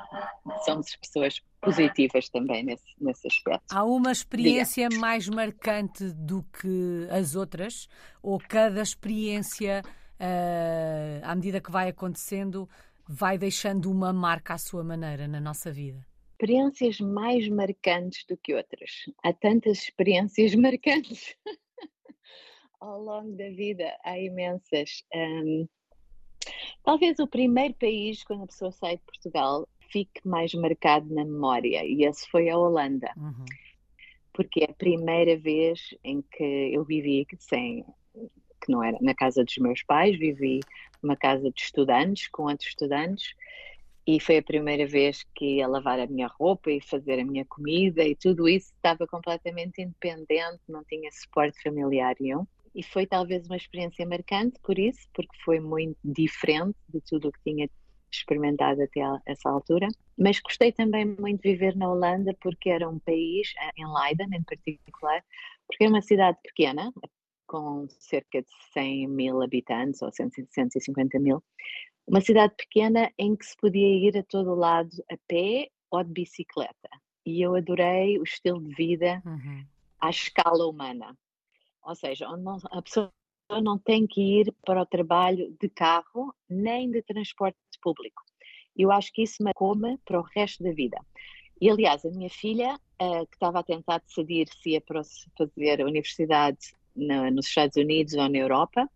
Somos 0.65 0.97
pessoas 0.97 1.41
positivas 1.61 2.31
também 2.31 2.65
nesse, 2.65 2.87
nesse 2.99 3.27
aspecto. 3.29 3.63
Há 3.71 3.85
uma 3.85 4.11
experiência 4.11 4.89
Diga. 4.89 5.01
mais 5.01 5.29
marcante 5.29 6.11
do 6.15 6.43
que 6.45 7.07
as 7.11 7.37
outras? 7.37 7.89
Ou 8.23 8.39
cada 8.39 8.81
experiência, 8.81 9.83
uh, 9.85 11.21
à 11.23 11.35
medida 11.35 11.61
que 11.61 11.71
vai 11.71 11.91
acontecendo, 11.91 12.67
vai 13.07 13.37
deixando 13.37 13.91
uma 13.91 14.15
marca 14.15 14.55
à 14.55 14.59
sua 14.59 14.83
maneira 14.83 15.29
na 15.29 15.41
nossa 15.41 15.71
vida? 15.71 16.07
Experiências 16.33 17.01
mais 17.01 17.47
marcantes 17.49 18.25
do 18.27 18.37
que 18.39 18.55
outras. 18.55 18.91
Há 19.23 19.35
tantas 19.35 19.83
experiências 19.83 20.55
marcantes 20.57 21.37
ao 22.81 23.01
longo 23.01 23.37
da 23.37 23.49
vida 23.51 23.97
há 24.05 24.19
imensas. 24.19 25.05
Um, 25.15 25.67
talvez 26.85 27.19
o 27.19 27.27
primeiro 27.27 27.75
país, 27.75 28.23
quando 28.25 28.45
a 28.45 28.47
pessoa 28.47 28.73
sai 28.73 28.97
de 28.97 29.03
Portugal, 29.03 29.69
fique 29.91 30.27
mais 30.27 30.53
marcado 30.55 31.13
na 31.15 31.25
memória, 31.25 31.85
e 31.85 32.05
esse 32.05 32.29
foi 32.29 32.49
a 32.49 32.59
Holanda. 32.59 33.13
Uhum. 33.17 33.45
Porque 34.33 34.61
é 34.61 34.71
a 34.71 34.75
primeira 34.75 35.37
vez 35.37 35.95
em 36.05 36.23
que 36.23 36.71
eu 36.73 36.85
vivi 36.85 37.27
sem, 37.39 37.85
que 38.15 38.71
não 38.71 38.83
era 38.83 38.99
na 39.01 39.15
casa 39.15 39.45
dos 39.45 39.57
meus 39.59 39.83
pais, 39.83 40.17
vivi 40.19 40.61
numa 41.03 41.17
casa 41.17 41.51
de 41.51 41.61
estudantes, 41.61 42.29
com 42.29 42.45
outros 42.45 42.69
estudantes, 42.69 43.35
e 44.07 44.21
foi 44.21 44.39
a 44.39 44.43
primeira 44.43 44.87
vez 44.87 45.23
que 45.35 45.57
ia 45.57 45.69
lavar 45.69 46.01
a 46.01 46.07
minha 46.07 46.29
roupa 46.29 46.71
e 46.71 46.81
fazer 46.81 47.21
a 47.21 47.25
minha 47.25 47.45
comida 47.45 48.03
e 48.03 48.17
tudo 48.17 48.49
isso 48.49 48.73
estava 48.75 49.07
completamente 49.07 49.83
independente, 49.83 50.63
não 50.67 50.83
tinha 50.85 51.11
suporte 51.13 51.63
familiar 51.63 52.17
nenhum 52.19 52.47
e 52.79 52.83
foi 52.85 53.09
talvez 53.09 53.45
uma 53.47 53.57
experiência 53.57 54.07
marcante 54.07 54.57
por 54.63 54.79
isso, 54.79 55.01
porque 55.13 55.37
foi 55.45 55.59
muito 55.59 55.99
diferente 56.05 56.79
de 56.89 57.01
tudo 57.01 57.27
o 57.27 57.33
que 57.33 57.41
tinha 57.43 57.69
experimentado 58.09 58.81
até 58.81 59.01
essa 59.27 59.51
altura. 59.51 59.89
Mas 60.17 60.39
gostei 60.39 60.71
também 60.71 61.05
muito 61.05 61.43
de 61.43 61.51
viver 61.51 61.75
na 61.75 61.91
Holanda, 61.91 62.33
porque 62.41 62.71
era 62.71 62.89
um 62.89 63.01
país, 63.01 63.53
eh, 63.59 63.71
em 63.79 63.85
Leiden 63.85 64.29
em 64.33 64.45
particular, 64.45 65.25
porque 65.67 65.87
é 65.87 65.89
uma 65.89 66.01
cidade 66.01 66.39
pequena, 66.41 66.93
com 67.49 67.89
cerca 67.89 68.43
de 68.43 68.49
100 68.73 69.09
mil 69.09 69.43
habitantes, 69.43 70.01
ou 70.01 70.13
150 70.13 71.19
mil, 71.19 71.43
uma 72.07 72.21
cidade 72.21 72.55
pequena 72.57 73.11
em 73.19 73.35
que 73.35 73.45
se 73.45 73.57
podia 73.57 73.89
ir 73.89 74.17
a 74.17 74.23
todo 74.23 74.55
lado 74.55 74.91
a 75.11 75.17
pé 75.27 75.69
ou 75.91 76.05
de 76.05 76.13
bicicleta. 76.13 76.89
E 77.27 77.43
eu 77.43 77.57
adorei 77.57 78.21
o 78.21 78.23
estilo 78.23 78.63
de 78.63 78.73
vida 78.73 79.21
uhum. 79.27 79.67
à 80.01 80.11
escala 80.11 80.65
humana. 80.65 81.19
Ou 81.89 81.95
seja, 81.95 82.29
onde 82.29 82.43
não, 82.43 82.59
a 82.71 82.83
pessoa 82.83 83.11
não 83.63 83.79
tem 83.79 84.07
que 84.07 84.21
ir 84.21 84.55
para 84.67 84.83
o 84.83 84.87
trabalho 84.87 85.57
de 85.59 85.71
carro 85.71 86.35
nem 86.47 86.91
de 86.91 87.01
transporte 87.01 87.57
público. 87.81 88.23
Eu 88.77 88.93
acho 88.93 89.11
que 89.11 89.23
isso 89.23 89.43
me 89.43 89.55
come 89.55 89.97
para 90.05 90.21
o 90.21 90.23
resto 90.23 90.63
da 90.63 90.71
vida. 90.71 91.01
E, 91.59 91.71
aliás, 91.71 92.05
a 92.05 92.11
minha 92.11 92.29
filha, 92.29 92.75
uh, 93.01 93.27
que 93.27 93.35
estava 93.35 93.61
a 93.61 93.63
tentar 93.63 93.99
decidir 94.01 94.49
se 94.63 94.73
ia 94.73 94.83
fazer 94.87 95.81
a 95.81 95.87
universidade 95.87 96.59
nos 96.95 97.47
Estados 97.47 97.77
Unidos 97.77 98.13
ou 98.15 98.29
na 98.29 98.37
Europa, 98.37 98.87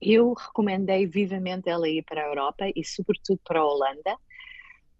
eu 0.00 0.32
recomendei 0.32 1.06
vivamente 1.06 1.68
ela 1.68 1.86
ir 1.86 2.02
para 2.02 2.22
a 2.22 2.28
Europa 2.28 2.64
e, 2.74 2.82
sobretudo, 2.82 3.40
para 3.44 3.60
a 3.60 3.66
Holanda, 3.66 4.16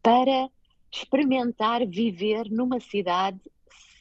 para 0.03 0.51
experimentar 0.93 1.87
viver 1.87 2.51
numa 2.51 2.79
cidade 2.79 3.41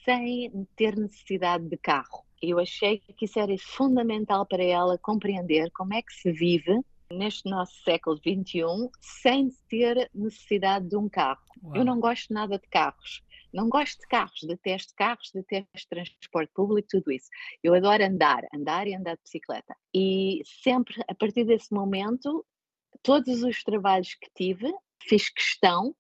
sem 0.04 0.68
ter 0.76 0.98
necessidade 0.98 1.66
de 1.66 1.78
carro. 1.78 2.25
Eu 2.50 2.60
achei 2.60 3.00
que 3.00 3.26
isso 3.26 3.40
era 3.40 3.56
fundamental 3.58 4.46
para 4.46 4.64
ela 4.64 4.98
compreender 4.98 5.72
como 5.72 5.94
é 5.94 6.02
que 6.02 6.14
se 6.14 6.32
vive 6.32 6.80
neste 7.12 7.50
nosso 7.50 7.74
século 7.84 8.18
XXI 8.18 8.90
sem 9.00 9.50
ter 9.70 10.10
necessidade 10.14 10.88
de 10.88 10.96
um 10.96 11.08
carro. 11.08 11.42
Uau. 11.64 11.76
Eu 11.76 11.86
não 11.86 12.00
gosto 12.00 12.34
nada 12.34 12.58
de 12.58 12.68
carros. 12.68 13.24
Não 13.54 13.70
gosto 13.70 14.02
de 14.02 14.08
carros, 14.08 14.42
detesto 14.44 14.94
carros, 14.98 15.32
detesto 15.34 15.88
transporte 15.90 16.52
público, 16.54 16.90
tudo 16.92 17.12
isso. 17.12 17.30
Eu 17.64 17.74
adoro 17.74 18.04
andar, 18.04 18.44
andar 18.54 18.86
e 18.86 18.94
andar 18.94 19.16
de 19.16 19.24
bicicleta. 19.24 19.76
E 19.94 20.42
sempre, 20.44 21.02
a 21.08 21.16
partir 21.16 21.46
desse 21.46 21.74
momento, 21.74 22.46
todos 23.02 23.44
os 23.44 23.64
trabalhos 23.64 24.14
que 24.16 24.30
tive, 24.36 24.74
fiz 25.02 25.30
questão 25.30 25.96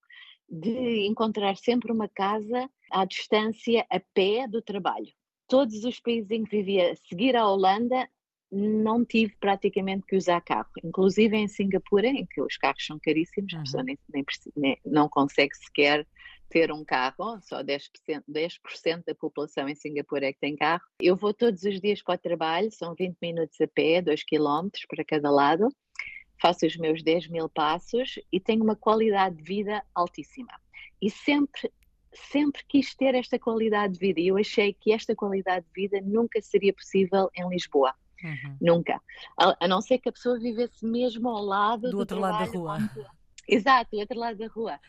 de 0.49 1.07
encontrar 1.07 1.55
sempre 1.55 1.91
uma 1.91 2.09
casa 2.09 2.69
à 2.91 3.05
distância 3.05 3.85
a 3.89 3.99
pé 4.13 4.47
do 4.47 4.61
trabalho. 4.61 5.13
Todos 5.47 5.83
os 5.83 5.99
países 5.99 6.31
em 6.31 6.43
que 6.43 6.57
vivia, 6.57 6.91
a 6.91 6.95
seguir 6.95 7.35
a 7.35 7.47
Holanda, 7.47 8.09
não 8.51 9.03
tive 9.03 9.35
praticamente 9.39 10.05
que 10.05 10.15
usar 10.15 10.41
carro. 10.41 10.69
Inclusive 10.83 11.35
em 11.35 11.47
Singapura, 11.47 12.07
em 12.07 12.25
que 12.25 12.41
os 12.41 12.57
carros 12.57 12.85
são 12.85 12.99
caríssimos, 12.99 13.53
uhum. 13.53 13.59
a 13.59 13.63
pessoa 13.63 13.83
nem, 13.83 13.99
nem, 14.13 14.25
nem, 14.55 14.77
não 14.85 15.09
consegue 15.09 15.55
sequer 15.55 16.05
ter 16.49 16.71
um 16.71 16.85
carro, 16.85 17.39
só 17.41 17.63
10%, 17.63 18.23
10 18.27 18.59
da 19.05 19.15
população 19.15 19.67
em 19.67 19.75
Singapura 19.75 20.27
é 20.27 20.33
que 20.33 20.39
tem 20.39 20.55
carro. 20.55 20.83
Eu 21.01 21.15
vou 21.15 21.33
todos 21.33 21.63
os 21.63 21.81
dias 21.81 22.01
para 22.01 22.15
o 22.15 22.17
trabalho, 22.17 22.71
são 22.71 22.93
20 22.95 23.17
minutos 23.21 23.59
a 23.59 23.67
pé, 23.67 24.01
2 24.01 24.23
km 24.23 24.69
para 24.87 25.03
cada 25.03 25.31
lado, 25.31 25.67
faço 26.39 26.65
os 26.65 26.77
meus 26.77 27.03
10 27.03 27.27
mil 27.29 27.49
passos 27.49 28.19
e 28.31 28.39
tenho 28.39 28.63
uma 28.63 28.75
qualidade 28.75 29.37
de 29.37 29.43
vida 29.43 29.83
altíssima. 29.93 30.53
E 31.01 31.09
sempre, 31.09 31.71
sempre 32.15 32.63
quis 32.67 32.95
ter 32.95 33.15
esta 33.15 33.37
qualidade 33.37 33.93
de 33.93 33.99
vida 33.99 34.19
e 34.19 34.27
eu 34.27 34.37
achei 34.37 34.73
que 34.73 34.91
esta 34.91 35.15
qualidade 35.15 35.65
de 35.65 35.81
vida 35.81 35.99
nunca 36.01 36.41
seria 36.41 36.73
possível 36.73 37.29
em 37.35 37.47
Lisboa. 37.49 37.93
Uhum. 38.23 38.57
Nunca. 38.61 39.01
A, 39.39 39.65
a, 39.65 39.67
não 39.67 39.81
ser 39.81 39.99
que 39.99 40.09
a 40.09 40.11
pessoa 40.11 40.39
vivesse 40.39 40.85
mesmo 40.85 41.29
ao 41.29 41.43
lado 41.43 41.81
do, 41.81 41.91
do 41.91 41.99
outro 41.99 42.19
lado 42.19 42.39
da 42.39 42.57
rua. 42.57 42.75
Onde... 42.75 43.07
Exato, 43.47 43.91
do 43.91 43.99
outro 43.99 44.17
lado 44.17 44.37
da 44.37 44.47
rua. 44.47 44.79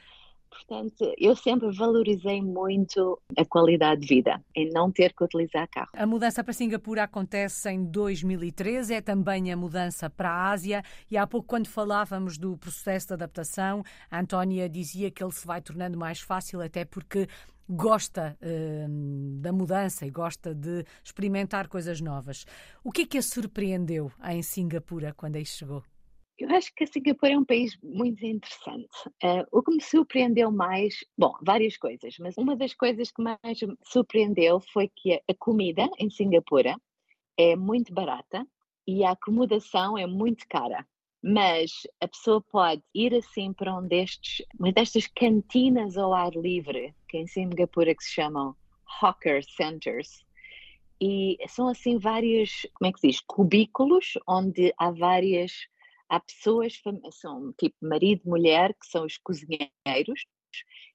Portanto, 0.57 1.13
eu 1.19 1.37
sempre 1.37 1.71
valorizei 1.71 2.41
muito 2.41 3.21
a 3.37 3.45
qualidade 3.45 4.01
de 4.01 4.07
vida, 4.07 4.43
em 4.55 4.71
não 4.71 4.91
ter 4.91 5.13
que 5.13 5.23
utilizar 5.23 5.69
carro. 5.69 5.91
A 5.93 6.07
mudança 6.07 6.43
para 6.43 6.53
Singapura 6.53 7.03
acontece 7.03 7.71
em 7.71 7.85
2013, 7.85 8.95
é 8.95 9.01
também 9.03 9.53
a 9.53 9.57
mudança 9.57 10.09
para 10.09 10.31
a 10.31 10.51
Ásia. 10.51 10.83
E 11.11 11.17
há 11.17 11.27
pouco, 11.27 11.47
quando 11.47 11.69
falávamos 11.69 12.39
do 12.39 12.57
processo 12.57 13.09
de 13.09 13.15
adaptação, 13.15 13.83
a 14.11 14.19
Antónia 14.19 14.69
dizia 14.69 15.11
que 15.11 15.23
ele 15.23 15.33
se 15.33 15.47
vai 15.47 15.61
tornando 15.61 15.99
mais 15.99 16.21
fácil, 16.21 16.63
até 16.63 16.85
porque 16.85 17.29
gosta 17.69 18.37
uh, 18.41 19.41
da 19.41 19.53
mudança 19.53 20.07
e 20.07 20.11
gosta 20.11 20.55
de 20.55 20.85
experimentar 21.05 21.69
coisas 21.69 22.01
novas. 22.01 22.47
O 22.83 22.91
que 22.91 23.03
é 23.03 23.07
que 23.07 23.19
a 23.19 23.23
surpreendeu 23.23 24.11
em 24.25 24.43
Singapura 24.43 25.13
quando 25.15 25.37
aí 25.37 25.45
chegou? 25.45 25.83
Eu 26.39 26.51
acho 26.51 26.71
que 26.75 26.87
Singapura 26.87 27.33
é 27.33 27.39
um 27.39 27.45
país 27.45 27.79
muito 27.83 28.25
interessante. 28.25 28.89
Uh, 29.25 29.47
o 29.51 29.63
que 29.63 29.75
me 29.75 29.83
surpreendeu 29.83 30.51
mais, 30.51 31.03
bom, 31.17 31.33
várias 31.41 31.79
coisas, 31.79 32.15
mas 32.19 32.37
uma 32.37 32.55
das 32.55 32.75
coisas 32.75 33.11
que 33.11 33.23
mais 33.23 33.63
me 33.63 33.75
surpreendeu 33.83 34.61
foi 34.61 34.91
que 34.95 35.15
a 35.15 35.35
comida 35.39 35.89
em 35.99 36.11
Singapura 36.11 36.77
é 37.39 37.57
muito 37.57 37.93
barata 37.93 38.47
e 38.87 39.03
a 39.03 39.13
acomodação 39.13 39.97
é 39.97 40.07
muito 40.07 40.47
cara. 40.47 40.87
Mas 41.23 41.73
a 42.01 42.07
pessoa 42.07 42.43
pode 42.43 42.83
ir 42.95 43.15
assim 43.15 43.55
para 43.55 43.75
um 43.75 43.87
destes, 43.87 44.45
uma 44.61 44.71
destas 44.71 45.07
cantinas 45.07 45.97
ao 45.97 46.13
ar 46.13 46.33
livre, 46.33 46.95
que 47.09 47.17
em 47.17 47.27
Singapura 47.27 47.95
que 47.95 48.05
se 48.05 48.13
chamam 48.13 48.55
hawker 49.01 49.43
centers, 49.43 50.25
e 51.01 51.39
são 51.49 51.69
assim 51.69 51.99
vários, 51.99 52.67
como 52.75 52.89
é 52.89 52.93
que 52.93 53.01
se 53.01 53.09
diz, 53.09 53.21
cubículos 53.21 54.19
onde 54.27 54.73
há 54.79 54.91
várias 54.91 55.53
há 56.09 56.21
pessoas, 56.21 56.81
são 57.13 57.53
tipo 57.59 57.77
marido 57.81 58.23
e 58.25 58.29
mulher, 58.29 58.75
que 58.75 58.87
são 58.87 59.05
os 59.05 59.19
cozinheiros, 59.19 60.27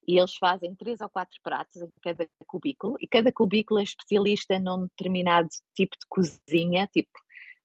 e 0.08 0.18
eles 0.18 0.36
fazem 0.36 0.75
três 0.75 1.01
ou 1.01 1.10
quatro 1.10 1.38
pratos 1.44 1.82
em 1.82 1.89
cada 2.01 2.27
cubículo, 2.48 2.96
e 3.00 3.08
cada 3.08 3.32
cubículo 3.32 3.80
é 3.80 3.84
especialista 3.84 4.60
num 4.60 4.84
determinado 4.84 5.50
tipo 5.75 5.96
de 6.00 6.06
cozinha, 6.10 6.88
tipo 6.88 7.12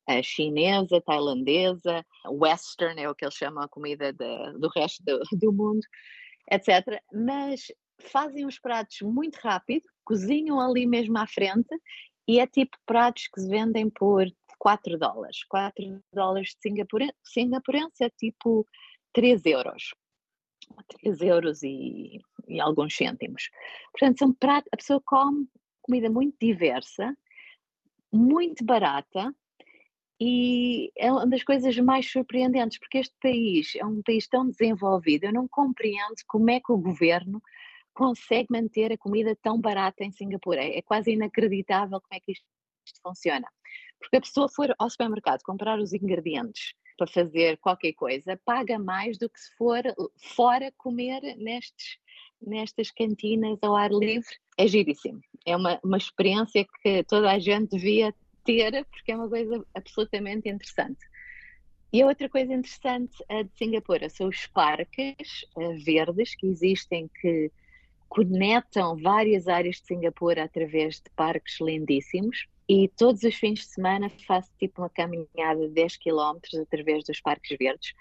a 0.06 0.22
chinesa, 0.22 1.00
tailandesa, 1.00 2.04
western 2.28 3.00
é 3.00 3.10
o 3.10 3.14
que 3.14 3.24
eles 3.24 3.34
chamam 3.34 3.64
a 3.64 3.68
comida 3.68 4.12
de, 4.12 4.52
do 4.58 4.68
resto 4.68 5.02
do, 5.04 5.20
do 5.36 5.52
mundo, 5.52 5.80
etc. 6.50 7.02
Mas 7.12 7.66
fazem 8.00 8.46
os 8.46 8.58
pratos 8.58 8.98
muito 9.02 9.36
rápido, 9.36 9.84
cozinham 10.04 10.60
ali 10.60 10.86
mesmo 10.86 11.18
à 11.18 11.26
frente 11.26 11.74
e 12.28 12.38
é 12.38 12.46
tipo 12.46 12.76
pratos 12.86 13.28
que 13.32 13.40
se 13.40 13.48
vendem 13.48 13.90
por 13.90 14.26
4 14.58 14.98
dólares. 14.98 15.44
4 15.48 16.02
dólares 16.12 16.50
de 16.50 16.60
Singapura, 16.60 17.12
singapurense 17.24 18.04
é 18.04 18.10
tipo 18.10 18.66
3 19.12 19.44
euros. 19.46 19.94
3 21.00 21.20
euros 21.20 21.62
e, 21.62 22.20
e 22.48 22.60
alguns 22.60 22.96
cêntimos. 22.96 23.50
Portanto, 23.92 24.18
são 24.18 24.32
pratos, 24.32 24.68
a 24.72 24.76
pessoa 24.76 25.00
come 25.04 25.46
comida 25.82 26.10
muito 26.10 26.36
diversa, 26.40 27.16
muito 28.12 28.64
barata 28.64 29.32
e 30.20 30.90
é 30.96 31.12
uma 31.12 31.26
das 31.26 31.44
coisas 31.44 31.76
mais 31.78 32.10
surpreendentes, 32.10 32.78
porque 32.78 32.98
este 32.98 33.14
país 33.22 33.74
é 33.76 33.84
um 33.84 34.02
país 34.02 34.26
tão 34.26 34.48
desenvolvido, 34.48 35.24
eu 35.24 35.32
não 35.32 35.46
compreendo 35.46 36.16
como 36.26 36.50
é 36.50 36.58
que 36.58 36.72
o 36.72 36.78
governo 36.78 37.40
consegue 37.94 38.48
manter 38.50 38.92
a 38.92 38.98
comida 38.98 39.36
tão 39.42 39.60
barata 39.60 40.04
em 40.04 40.12
Singapura. 40.12 40.62
É 40.62 40.82
quase 40.82 41.12
inacreditável 41.12 42.00
como 42.00 42.12
é 42.12 42.20
que 42.20 42.32
isto 42.32 42.46
funciona. 43.02 43.46
Porque 44.06 44.18
a 44.18 44.20
pessoa 44.20 44.48
for 44.48 44.72
ao 44.78 44.88
supermercado 44.88 45.42
comprar 45.42 45.80
os 45.80 45.92
ingredientes 45.92 46.74
para 46.96 47.08
fazer 47.08 47.58
qualquer 47.58 47.92
coisa, 47.92 48.40
paga 48.44 48.78
mais 48.78 49.18
do 49.18 49.28
que 49.28 49.38
se 49.38 49.54
for 49.56 49.82
fora 50.16 50.72
comer 50.78 51.20
nestes, 51.36 51.98
nestas 52.40 52.90
cantinas 52.90 53.58
ao 53.62 53.76
ar 53.76 53.90
livre. 53.90 54.34
É 54.56 54.66
giríssimo. 54.66 55.20
É 55.44 55.56
uma, 55.56 55.78
uma 55.84 55.96
experiência 55.96 56.64
que 56.82 57.02
toda 57.04 57.30
a 57.30 57.38
gente 57.38 57.70
devia 57.70 58.14
ter, 58.44 58.84
porque 58.86 59.12
é 59.12 59.16
uma 59.16 59.28
coisa 59.28 59.66
absolutamente 59.74 60.48
interessante. 60.48 61.04
E 61.92 62.00
a 62.00 62.06
outra 62.06 62.28
coisa 62.28 62.52
interessante 62.52 63.16
de 63.28 63.50
Singapura 63.56 64.08
são 64.08 64.28
os 64.28 64.46
parques 64.46 65.44
uh, 65.56 65.84
verdes 65.84 66.34
que 66.34 66.46
existem, 66.46 67.10
que 67.20 67.50
conectam 68.08 68.96
várias 68.96 69.48
áreas 69.48 69.76
de 69.76 69.86
Singapura 69.86 70.44
através 70.44 70.96
de 70.96 71.10
parques 71.14 71.60
lindíssimos. 71.60 72.46
E 72.68 72.88
todos 72.88 73.22
os 73.22 73.34
fins 73.36 73.60
de 73.60 73.66
semana 73.66 74.10
faço 74.26 74.50
tipo 74.58 74.82
uma 74.82 74.90
caminhada 74.90 75.68
de 75.68 75.74
10 75.74 75.98
km 75.98 76.38
através 76.60 77.04
dos 77.04 77.20
parques 77.20 77.56
verdes 77.56 77.92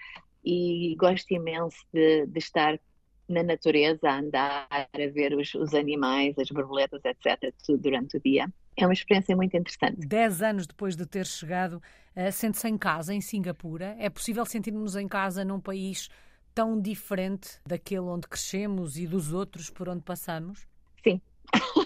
e 0.44 0.96
gosto 1.00 1.32
imenso 1.34 1.78
de, 1.94 2.26
de 2.26 2.40
estar 2.40 2.80
na 3.28 3.42
natureza, 3.42 4.08
a 4.08 4.20
andar, 4.20 4.68
a 4.72 4.88
ver 5.12 5.34
os, 5.36 5.54
os, 5.56 5.74
animais, 5.74 6.38
as 6.38 6.50
borboletas, 6.50 7.02
etc., 7.04 7.52
tudo 7.66 7.82
durante 7.82 8.18
o 8.18 8.22
dia. 8.22 8.48
É 8.78 8.86
uma 8.86 8.94
experiência 8.94 9.36
muito 9.36 9.58
interessante. 9.58 10.06
Dez 10.06 10.42
anos 10.42 10.68
depois 10.68 10.96
de 10.96 11.06
ter 11.06 11.26
chegado, 11.26 11.82
uh, 12.16 12.32
sente-se 12.32 12.68
em 12.68 12.78
casa, 12.78 13.14
em 13.14 13.22
Singapura? 13.22 13.96
É 13.98 14.10
possível 14.10 14.46
sentirmos 14.46 14.96
em 14.96 15.08
casa 15.08 15.44
num 15.44 15.60
país 15.60 16.10
tão 16.54 16.80
diferente 16.80 17.60
daquele 17.68 18.02
onde 18.02 18.28
crescemos 18.28 18.98
e 18.98 19.08
dos 19.08 19.34
outros 19.34 19.70
por 19.70 19.90
onde 19.90 20.04
passamos? 20.04 20.68
Sim. 21.04 21.20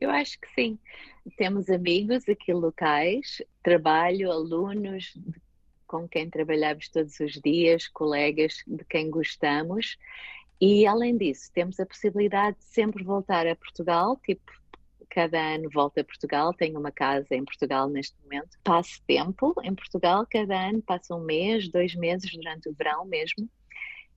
Eu 0.00 0.10
acho 0.10 0.38
que 0.40 0.48
sim. 0.54 0.78
Temos 1.36 1.68
amigos 1.70 2.28
aqui 2.28 2.52
locais, 2.52 3.42
trabalho, 3.62 4.30
alunos 4.30 5.14
com 5.86 6.08
quem 6.08 6.30
trabalhamos 6.30 6.88
todos 6.88 7.20
os 7.20 7.32
dias, 7.32 7.86
colegas 7.88 8.64
de 8.66 8.84
quem 8.84 9.10
gostamos. 9.10 9.98
E 10.60 10.86
além 10.86 11.16
disso, 11.16 11.50
temos 11.52 11.78
a 11.78 11.86
possibilidade 11.86 12.56
de 12.56 12.64
sempre 12.64 13.04
voltar 13.04 13.46
a 13.46 13.54
Portugal, 13.54 14.16
tipo, 14.24 14.50
cada 15.10 15.38
ano 15.38 15.68
volto 15.68 15.98
a 15.98 16.04
Portugal, 16.04 16.54
tenho 16.54 16.80
uma 16.80 16.90
casa 16.90 17.34
em 17.34 17.44
Portugal 17.44 17.88
neste 17.88 18.16
momento. 18.22 18.58
Passo 18.64 19.02
tempo 19.06 19.54
em 19.62 19.74
Portugal, 19.74 20.26
cada 20.30 20.68
ano 20.68 20.80
passo 20.80 21.14
um 21.14 21.20
mês, 21.20 21.68
dois 21.68 21.94
meses 21.94 22.30
durante 22.32 22.70
o 22.70 22.72
verão 22.72 23.04
mesmo. 23.04 23.46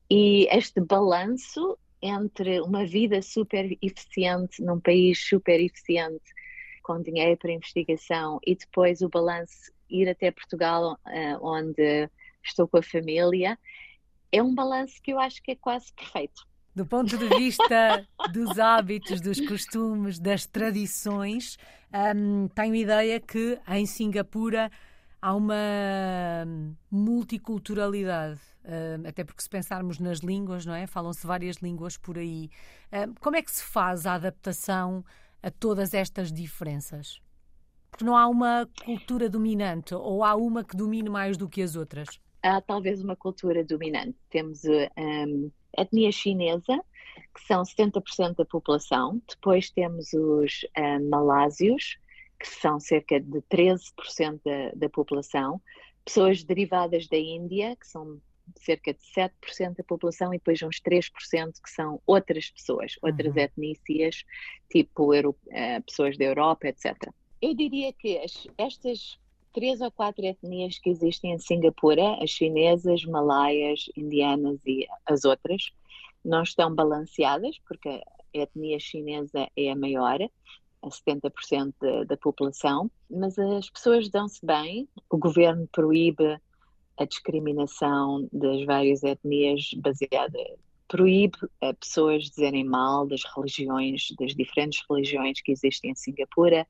E 0.09 0.47
este 0.49 0.79
balanço 0.79 1.77
entre 2.05 2.61
uma 2.61 2.85
vida 2.85 3.21
super 3.21 3.77
eficiente 3.81 4.61
num 4.61 4.79
país 4.79 5.27
super 5.27 5.59
eficiente 5.59 6.33
com 6.83 7.01
dinheiro 7.01 7.37
para 7.37 7.51
investigação 7.51 8.39
e 8.45 8.55
depois 8.55 9.01
o 9.01 9.09
balanço 9.09 9.71
ir 9.89 10.07
até 10.07 10.29
Portugal 10.31 10.99
uh, 11.05 11.45
onde 11.45 12.09
estou 12.43 12.67
com 12.67 12.77
a 12.77 12.83
família 12.83 13.57
é 14.31 14.41
um 14.43 14.53
balanço 14.53 15.01
que 15.01 15.11
eu 15.11 15.19
acho 15.19 15.41
que 15.41 15.51
é 15.51 15.55
quase 15.55 15.91
perfeito. 15.93 16.45
Do 16.75 16.85
ponto 16.85 17.17
de 17.17 17.27
vista 17.29 18.05
dos 18.33 18.59
hábitos, 18.59 19.21
dos 19.21 19.39
costumes, 19.39 20.19
das 20.19 20.45
tradições, 20.45 21.57
um, 22.15 22.47
tenho 22.49 22.75
ideia 22.75 23.19
que 23.19 23.57
em 23.69 23.85
Singapura 23.85 24.69
há 25.25 25.33
uma 25.33 25.55
multiculturalidade. 26.91 28.39
Uh, 28.63 29.07
até 29.07 29.23
porque 29.23 29.41
se 29.41 29.49
pensarmos 29.49 29.99
nas 29.99 30.19
línguas, 30.19 30.67
não 30.67 30.73
é? 30.75 30.85
Falam-se 30.85 31.25
várias 31.25 31.57
línguas 31.57 31.97
por 31.97 32.17
aí. 32.17 32.49
Uh, 32.91 33.11
como 33.19 33.35
é 33.35 33.41
que 33.41 33.51
se 33.51 33.63
faz 33.63 34.05
a 34.05 34.13
adaptação 34.13 35.03
a 35.41 35.49
todas 35.49 35.95
estas 35.95 36.31
diferenças? 36.31 37.19
Porque 37.89 38.05
não 38.05 38.15
há 38.15 38.27
uma 38.27 38.69
cultura 38.83 39.27
dominante 39.27 39.95
ou 39.95 40.23
há 40.23 40.35
uma 40.35 40.63
que 40.63 40.77
domine 40.77 41.09
mais 41.09 41.37
do 41.37 41.49
que 41.49 41.63
as 41.63 41.75
outras? 41.75 42.07
Há 42.43 42.61
talvez 42.61 43.03
uma 43.03 43.15
cultura 43.15 43.63
dominante. 43.63 44.15
Temos 44.29 44.63
um, 44.63 45.51
a 45.75 45.81
etnia 45.81 46.11
chinesa, 46.11 46.83
que 47.33 47.41
são 47.47 47.63
70% 47.63 48.35
da 48.35 48.45
população. 48.45 49.19
Depois 49.27 49.71
temos 49.71 50.13
os 50.13 50.67
um, 50.77 51.09
malásios, 51.09 51.97
que 52.39 52.47
são 52.47 52.79
cerca 52.79 53.19
de 53.19 53.41
13% 53.43 54.39
da, 54.43 54.71
da 54.75 54.89
população. 54.89 55.61
Pessoas 56.03 56.43
derivadas 56.43 57.07
da 57.07 57.17
Índia, 57.17 57.75
que 57.75 57.87
são 57.87 58.19
cerca 58.57 58.93
de 58.93 58.99
7% 58.99 59.75
da 59.77 59.83
população 59.83 60.33
e 60.33 60.37
depois 60.37 60.61
uns 60.61 60.79
3% 60.79 61.11
que 61.63 61.69
são 61.69 61.99
outras 62.05 62.51
pessoas, 62.51 62.93
outras 63.01 63.33
uhum. 63.33 63.41
etnícias, 63.41 64.23
tipo 64.69 65.13
euro, 65.13 65.35
uh, 65.47 65.83
pessoas 65.83 66.17
da 66.17 66.25
Europa, 66.25 66.67
etc. 66.67 66.95
Eu 67.41 67.53
diria 67.53 67.91
que 67.93 68.17
as, 68.19 68.47
estas 68.57 69.19
três 69.53 69.79
ou 69.81 69.89
quatro 69.89 70.25
etnias 70.25 70.77
que 70.77 70.89
existem 70.89 71.31
em 71.31 71.39
Singapura, 71.39 72.21
as 72.21 72.29
chinesas, 72.29 73.03
malaias, 73.05 73.85
indianas 73.95 74.59
e 74.65 74.85
as 75.05 75.23
outras, 75.23 75.71
não 76.23 76.43
estão 76.43 76.73
balanceadas, 76.73 77.57
porque 77.67 77.87
a 77.87 78.03
etnia 78.33 78.79
chinesa 78.79 79.49
é 79.55 79.71
a 79.71 79.75
maior, 79.75 80.19
a 80.87 80.89
70% 80.89 81.73
da, 81.81 82.03
da 82.03 82.17
população, 82.17 82.89
mas 83.09 83.37
as 83.37 83.69
pessoas 83.69 84.09
dão-se 84.09 84.45
bem, 84.45 84.87
o 85.09 85.17
governo 85.17 85.67
proíbe 85.71 86.39
a 86.97 87.05
discriminação 87.05 88.27
das 88.31 88.63
várias 88.65 89.03
etnias 89.03 89.71
baseada 89.77 90.39
proíbe 90.87 91.37
a 91.61 91.73
pessoas 91.73 92.29
dizerem 92.29 92.63
mal 92.63 93.07
das 93.07 93.23
religiões, 93.35 94.07
das 94.19 94.35
diferentes 94.35 94.83
religiões 94.89 95.41
que 95.41 95.51
existem 95.51 95.91
em 95.91 95.95
Singapura, 95.95 96.67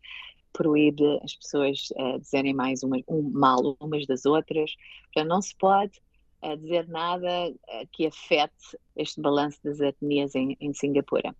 proíbe 0.54 1.20
as 1.22 1.36
pessoas 1.36 1.90
uh, 1.92 2.20
dizerem 2.20 2.54
mais 2.54 2.82
uma, 2.82 2.98
um, 3.08 3.22
mal 3.22 3.76
umas 3.80 4.06
das 4.06 4.26
outras. 4.26 4.74
Portanto, 5.06 5.30
não 5.30 5.42
se 5.42 5.54
pode 5.56 6.00
uh, 6.44 6.58
dizer 6.58 6.88
nada 6.88 7.50
uh, 7.50 7.88
que 7.92 8.08
afete 8.08 8.78
este 8.96 9.22
balanço 9.22 9.60
das 9.64 9.80
etnias 9.80 10.36
em, 10.36 10.56
em 10.60 10.74
Singapura. 10.74 11.36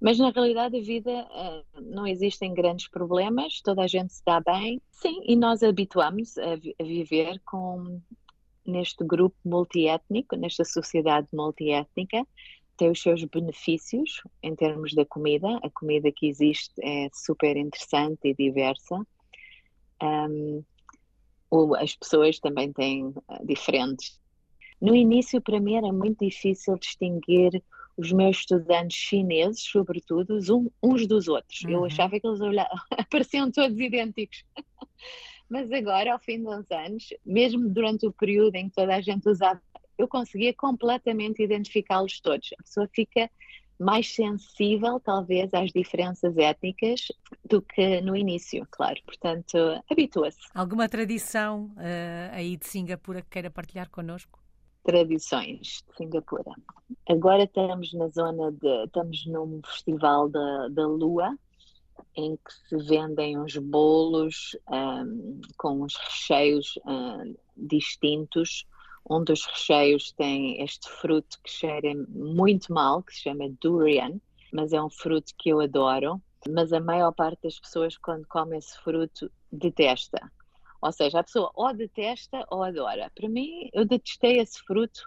Mas 0.00 0.18
na 0.18 0.30
realidade 0.30 0.76
a 0.76 0.82
vida 0.82 1.26
não 1.80 2.06
existem 2.06 2.52
grandes 2.52 2.86
problemas, 2.86 3.62
toda 3.62 3.82
a 3.82 3.86
gente 3.86 4.12
se 4.12 4.22
dá 4.26 4.40
bem, 4.40 4.78
sim, 4.90 5.22
e 5.24 5.34
nós 5.34 5.62
habituamos 5.62 6.36
a, 6.36 6.52
a 6.52 6.84
viver 6.84 7.40
com 7.46 7.98
neste 8.66 9.04
grupo 9.04 9.36
multiétnico, 9.44 10.36
nesta 10.36 10.64
sociedade 10.64 11.28
multiétnica, 11.32 12.26
tem 12.76 12.90
os 12.90 13.00
seus 13.00 13.24
benefícios 13.24 14.22
em 14.42 14.54
termos 14.54 14.94
da 14.94 15.04
comida. 15.06 15.58
A 15.62 15.70
comida 15.70 16.12
que 16.12 16.26
existe 16.26 16.74
é 16.82 17.08
super 17.12 17.56
interessante 17.56 18.20
e 18.24 18.34
diversa. 18.34 18.96
Um, 20.02 20.62
as 21.78 21.96
pessoas 21.96 22.38
também 22.38 22.72
têm 22.72 23.14
ah, 23.28 23.40
diferentes. 23.42 24.20
No 24.80 24.94
início, 24.94 25.40
para 25.40 25.60
mim, 25.60 25.76
era 25.76 25.92
muito 25.92 26.24
difícil 26.24 26.76
distinguir 26.78 27.62
os 27.96 28.12
meus 28.12 28.38
estudantes 28.38 28.96
chineses, 28.96 29.62
sobretudo, 29.62 30.38
uns 30.82 31.06
dos 31.06 31.28
outros. 31.28 31.62
Uhum. 31.62 31.70
Eu 31.70 31.84
achava 31.86 32.20
que 32.20 32.26
eles 32.26 32.40
olhavam, 32.40 32.78
pareciam 33.10 33.50
todos 33.50 33.78
idênticos. 33.78 34.44
Mas 35.48 35.70
agora, 35.72 36.12
ao 36.12 36.18
fim 36.18 36.40
de 36.40 36.48
uns 36.48 36.70
anos, 36.70 37.08
mesmo 37.24 37.68
durante 37.68 38.06
o 38.06 38.12
período 38.12 38.56
em 38.56 38.68
que 38.68 38.74
toda 38.74 38.94
a 38.94 39.00
gente 39.00 39.28
usava, 39.28 39.62
eu 39.96 40.08
conseguia 40.08 40.52
completamente 40.52 41.42
identificá-los 41.42 42.20
todos. 42.20 42.50
A 42.58 42.62
pessoa 42.62 42.88
fica 42.92 43.30
mais 43.78 44.12
sensível, 44.12 44.98
talvez, 44.98 45.52
às 45.54 45.70
diferenças 45.70 46.36
étnicas 46.36 47.08
do 47.44 47.62
que 47.62 48.00
no 48.00 48.16
início, 48.16 48.66
claro. 48.70 49.00
Portanto, 49.04 49.56
habitua-se. 49.90 50.38
Alguma 50.54 50.88
tradição 50.88 51.66
uh, 51.76 52.32
aí 52.32 52.56
de 52.56 52.66
Singapura 52.66 53.22
que 53.22 53.30
queira 53.30 53.50
partilhar 53.50 53.88
connosco? 53.88 54.45
Tradições 54.86 55.82
de 55.88 55.96
Singapura. 55.96 56.52
Agora 57.08 57.42
estamos 57.42 57.92
na 57.92 58.06
zona 58.06 58.52
de. 58.52 58.84
Estamos 58.84 59.26
num 59.26 59.60
festival 59.64 60.28
da, 60.28 60.68
da 60.68 60.86
Lua, 60.86 61.36
em 62.14 62.36
que 62.36 62.52
se 62.68 62.76
vendem 62.88 63.36
uns 63.36 63.56
bolos 63.56 64.56
um, 64.70 65.40
com 65.58 65.82
uns 65.82 65.96
recheios 65.96 66.78
um, 66.86 67.34
distintos. 67.56 68.64
Um 69.10 69.24
dos 69.24 69.44
recheios 69.44 70.12
tem 70.12 70.62
este 70.62 70.88
fruto 70.88 71.36
que 71.42 71.50
cheira 71.50 71.92
muito 72.08 72.72
mal, 72.72 73.02
que 73.02 73.12
se 73.12 73.22
chama 73.22 73.50
durian, 73.60 74.20
mas 74.52 74.72
é 74.72 74.80
um 74.80 74.88
fruto 74.88 75.32
que 75.36 75.48
eu 75.48 75.60
adoro. 75.60 76.22
Mas 76.48 76.72
a 76.72 76.78
maior 76.78 77.10
parte 77.10 77.42
das 77.42 77.58
pessoas, 77.58 77.98
quando 77.98 78.24
come 78.28 78.56
esse 78.56 78.78
fruto, 78.78 79.28
detesta. 79.50 80.30
Ou 80.80 80.92
seja, 80.92 81.20
a 81.20 81.24
pessoa 81.24 81.50
ou 81.54 81.74
detesta 81.74 82.44
ou 82.50 82.62
adora. 82.62 83.10
Para 83.14 83.28
mim, 83.28 83.68
eu 83.72 83.84
detestei 83.84 84.38
esse 84.38 84.60
fruto. 84.60 85.00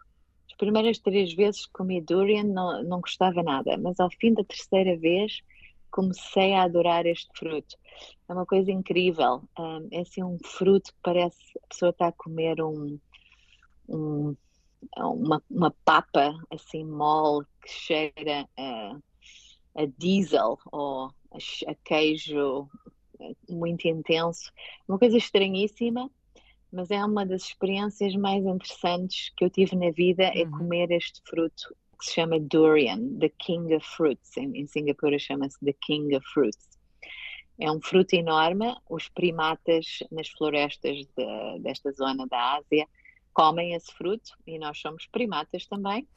As 0.49 0.57
primeiras 0.57 0.99
três 0.99 1.33
vezes 1.33 1.65
que 1.65 1.73
comi 1.73 2.01
durian 2.01 2.43
não, 2.43 2.83
não 2.83 3.01
gostava 3.01 3.43
nada, 3.43 3.77
mas 3.77 3.99
ao 3.99 4.09
fim 4.09 4.33
da 4.33 4.43
terceira 4.43 4.97
vez 4.97 5.41
comecei 5.91 6.53
a 6.53 6.63
adorar 6.63 7.05
este 7.05 7.29
fruto. 7.37 7.75
É 8.27 8.33
uma 8.33 8.45
coisa 8.45 8.71
incrível. 8.71 9.43
É 9.91 10.01
assim 10.01 10.23
um 10.23 10.37
fruto 10.43 10.91
que 10.91 10.99
parece 11.03 11.37
a 11.63 11.67
pessoa 11.67 11.89
está 11.91 12.07
a 12.07 12.11
comer 12.11 12.61
um, 12.61 12.99
um 13.87 14.35
uma, 14.97 15.43
uma 15.49 15.71
papa 15.83 16.33
assim 16.51 16.85
mole 16.85 17.45
que 17.61 17.69
cheira 17.69 18.47
a, 18.57 18.97
a 19.75 19.85
diesel 19.97 20.57
ou 20.71 21.11
a, 21.31 21.37
a 21.67 21.75
queijo 21.83 22.69
muito 23.49 23.87
intenso. 23.87 24.51
Uma 24.87 24.97
coisa 24.97 25.17
estranhíssima, 25.17 26.09
mas 26.71 26.91
é 26.91 27.03
uma 27.03 27.25
das 27.25 27.43
experiências 27.43 28.15
mais 28.15 28.45
interessantes 28.45 29.31
que 29.35 29.43
eu 29.43 29.49
tive 29.49 29.75
na 29.75 29.91
vida 29.91 30.23
é 30.23 30.43
uhum. 30.43 30.51
comer 30.51 30.91
este 30.91 31.21
fruto 31.25 31.75
que 31.97 32.05
se 32.05 32.13
chama 32.13 32.39
durian, 32.39 33.17
the 33.19 33.29
king 33.29 33.75
of 33.75 33.85
fruits. 33.85 34.37
Em, 34.37 34.57
em 34.57 34.67
Singapura 34.67 35.19
chama-se 35.19 35.57
the 35.63 35.73
king 35.73 36.15
of 36.15 36.25
fruits. 36.27 36.69
É 37.59 37.69
um 37.69 37.81
fruto 37.81 38.15
enorme. 38.15 38.73
Os 38.89 39.09
primatas 39.09 39.99
nas 40.09 40.29
florestas 40.29 40.97
de, 40.97 41.59
desta 41.59 41.91
zona 41.91 42.25
da 42.27 42.55
Ásia 42.55 42.87
comem 43.33 43.73
esse 43.73 43.93
fruto 43.93 44.31
e 44.47 44.57
nós 44.57 44.79
somos 44.79 45.05
primatas 45.07 45.65
também. 45.65 46.07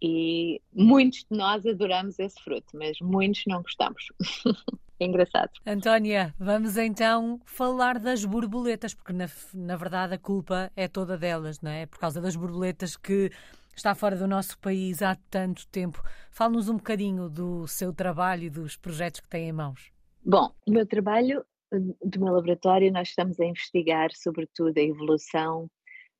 E 0.00 0.62
muitos 0.72 1.24
de 1.28 1.36
nós 1.36 1.66
adoramos 1.66 2.18
esse 2.20 2.40
fruto, 2.40 2.68
mas 2.74 3.00
muitos 3.00 3.42
não 3.46 3.60
gostamos. 3.60 4.06
é 5.00 5.06
engraçado. 5.06 5.50
Antónia, 5.66 6.34
vamos 6.38 6.76
então 6.76 7.40
falar 7.44 7.98
das 7.98 8.24
borboletas, 8.24 8.94
porque 8.94 9.12
na, 9.12 9.26
na 9.54 9.76
verdade 9.76 10.14
a 10.14 10.18
culpa 10.18 10.70
é 10.74 10.88
toda 10.88 11.16
delas, 11.16 11.60
não 11.60 11.70
é? 11.70 11.86
Por 11.86 11.98
causa 11.98 12.20
das 12.20 12.36
borboletas 12.36 12.96
que 12.96 13.30
está 13.76 13.94
fora 13.94 14.16
do 14.16 14.26
nosso 14.26 14.58
país 14.58 15.02
há 15.02 15.16
tanto 15.30 15.66
tempo. 15.68 16.02
Fale-nos 16.30 16.68
um 16.68 16.76
bocadinho 16.76 17.28
do 17.28 17.66
seu 17.66 17.92
trabalho 17.92 18.44
e 18.44 18.50
dos 18.50 18.76
projetos 18.76 19.20
que 19.20 19.28
tem 19.28 19.48
em 19.48 19.52
mãos. 19.52 19.92
Bom, 20.24 20.52
o 20.66 20.72
meu 20.72 20.86
trabalho, 20.86 21.44
do 21.70 22.20
meu 22.20 22.34
laboratório, 22.34 22.92
nós 22.92 23.08
estamos 23.08 23.38
a 23.38 23.44
investigar 23.44 24.10
sobretudo 24.12 24.76
a 24.76 24.82
evolução 24.82 25.70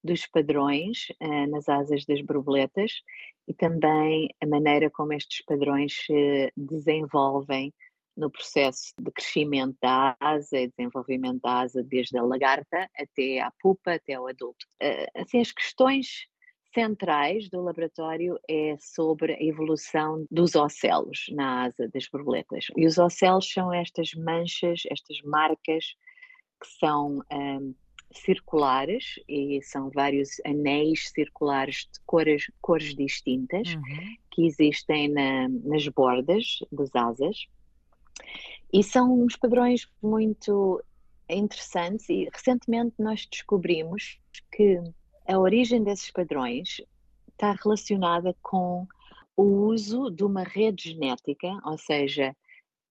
dos 0.02 0.26
padrões 0.26 1.08
uh, 1.20 1.50
nas 1.50 1.68
asas 1.68 2.04
das 2.04 2.22
borboletas 2.22 2.92
e 3.48 3.52
também 3.52 4.28
a 4.40 4.46
maneira 4.46 4.88
como 4.90 5.12
estes 5.12 5.44
padrões 5.44 5.96
se 6.06 6.52
desenvolvem 6.56 7.72
no 8.18 8.31
processo 8.31 8.92
de 9.00 9.11
crescimento 9.12 9.76
da 9.81 10.16
asa 10.18 10.59
e 10.59 10.68
desenvolvimento 10.68 11.40
da 11.40 11.61
asa 11.61 11.83
desde 11.83 12.18
a 12.18 12.22
lagarta 12.22 12.90
até 12.98 13.40
à 13.40 13.50
pupa, 13.61 13.94
até 13.94 14.14
ao 14.14 14.26
adulto. 14.26 14.66
Uh, 14.83 15.22
assim, 15.22 15.40
as 15.40 15.52
questões 15.52 16.26
centrais 16.74 17.48
do 17.48 17.62
laboratório 17.62 18.38
é 18.48 18.76
sobre 18.78 19.35
a 19.35 19.42
evolução 19.42 20.26
dos 20.31 20.54
ocelos 20.54 21.26
na 21.31 21.64
asa 21.64 21.88
das 21.92 22.09
borboletas. 22.09 22.66
E 22.76 22.87
os 22.87 22.98
ocelos 22.98 23.50
são 23.50 23.72
estas 23.72 24.12
manchas, 24.14 24.83
estas 24.90 25.20
marcas 25.22 25.94
que 26.61 26.66
são 26.78 27.22
um, 27.33 27.74
circulares 28.12 29.14
e 29.28 29.61
são 29.62 29.90
vários 29.90 30.40
anéis 30.44 31.11
circulares 31.14 31.88
de 31.92 32.00
cores, 32.04 32.50
cores 32.61 32.94
distintas 32.94 33.74
uhum. 33.74 34.16
que 34.31 34.46
existem 34.46 35.09
na, 35.09 35.48
nas 35.48 35.87
bordas 35.88 36.59
das 36.72 36.94
asas. 36.94 37.46
E 38.72 38.83
são 38.83 39.20
uns 39.22 39.37
padrões 39.37 39.88
muito 40.02 40.83
interessantes 41.28 42.09
e 42.09 42.28
recentemente 42.33 42.94
nós 42.98 43.26
descobrimos 43.31 44.18
que 44.52 44.81
a 45.26 45.38
origem 45.38 45.83
desses 45.83 46.11
padrões 46.11 46.81
está 47.31 47.52
relacionada 47.52 48.35
com 48.42 48.87
o 49.37 49.42
uso 49.42 50.11
de 50.11 50.24
uma 50.24 50.42
rede 50.42 50.90
genética, 50.90 51.48
ou 51.64 51.78
seja, 51.78 52.35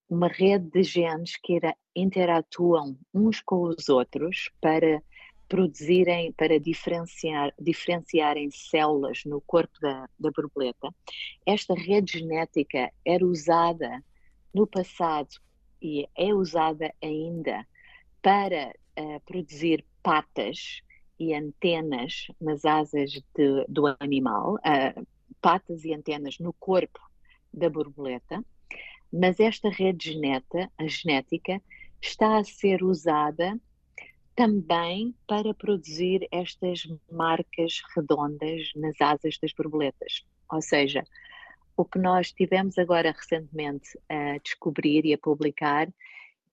uma 0.10 0.28
rede 0.28 0.70
de 0.70 0.84
genes 0.84 1.36
que 1.36 1.60
interatuam 1.96 2.98
uns 3.14 3.42
com 3.42 3.64
os 3.64 3.90
outros 3.90 4.50
para 4.62 5.02
produzirem, 5.50 6.32
para 6.34 6.60
diferenciar, 6.60 7.54
diferenciarem 7.60 8.50
células 8.52 9.24
no 9.26 9.42
corpo 9.42 9.74
da, 9.82 10.08
da 10.20 10.32
borboleta. 10.32 10.94
Esta 11.46 11.74
rede 11.74 12.20
genética 12.20 12.92
era 13.06 13.26
usada 13.26 14.04
no 14.58 14.66
passado 14.66 15.30
e 15.80 16.10
é 16.18 16.34
usada 16.34 16.92
ainda 17.02 17.66
para 18.22 18.74
uh, 19.00 19.20
produzir 19.24 19.86
patas 20.02 20.82
e 21.20 21.34
antenas 21.36 22.28
nas 22.42 22.66
asas 22.66 23.12
de, 23.12 23.66
do 23.70 23.86
animal, 24.00 24.56
uh, 24.56 25.08
patas 25.40 25.86
e 25.86 25.94
antenas 25.94 26.40
no 26.40 26.52
corpo 26.54 27.00
da 27.54 27.70
borboleta, 27.70 28.44
mas 29.14 29.40
esta 29.40 29.70
rede 29.70 30.14
genética, 30.14 30.72
a 30.78 30.88
genética 30.88 31.62
está 32.02 32.38
a 32.38 32.44
ser 32.44 32.84
usada 32.84 33.60
também 34.36 35.16
para 35.28 35.54
produzir 35.54 36.28
estas 36.32 36.88
marcas 37.12 37.82
redondas 37.96 38.72
nas 38.76 39.00
asas 39.00 39.38
das 39.40 39.54
borboletas. 39.54 40.26
Ou 40.52 40.62
seja, 40.62 41.04
o 41.78 41.86
que 41.86 42.00
nós 42.00 42.32
tivemos 42.32 42.78
agora 42.78 43.12
recentemente 43.12 43.90
a 44.10 44.40
descobrir 44.40 45.06
e 45.06 45.14
a 45.14 45.18
publicar 45.18 45.88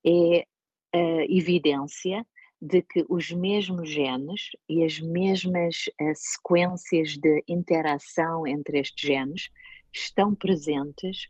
é 0.07 0.47
a 0.93 1.25
evidência 1.29 2.25
de 2.61 2.83
que 2.83 3.05
os 3.09 3.31
mesmos 3.33 3.91
genes 3.91 4.51
e 4.69 4.85
as 4.85 5.01
mesmas 5.01 5.87
uh, 6.01 6.13
sequências 6.15 7.17
de 7.17 7.43
interação 7.49 8.47
entre 8.47 8.79
estes 8.79 9.07
genes 9.07 9.51
estão 9.93 10.35
presentes 10.35 11.29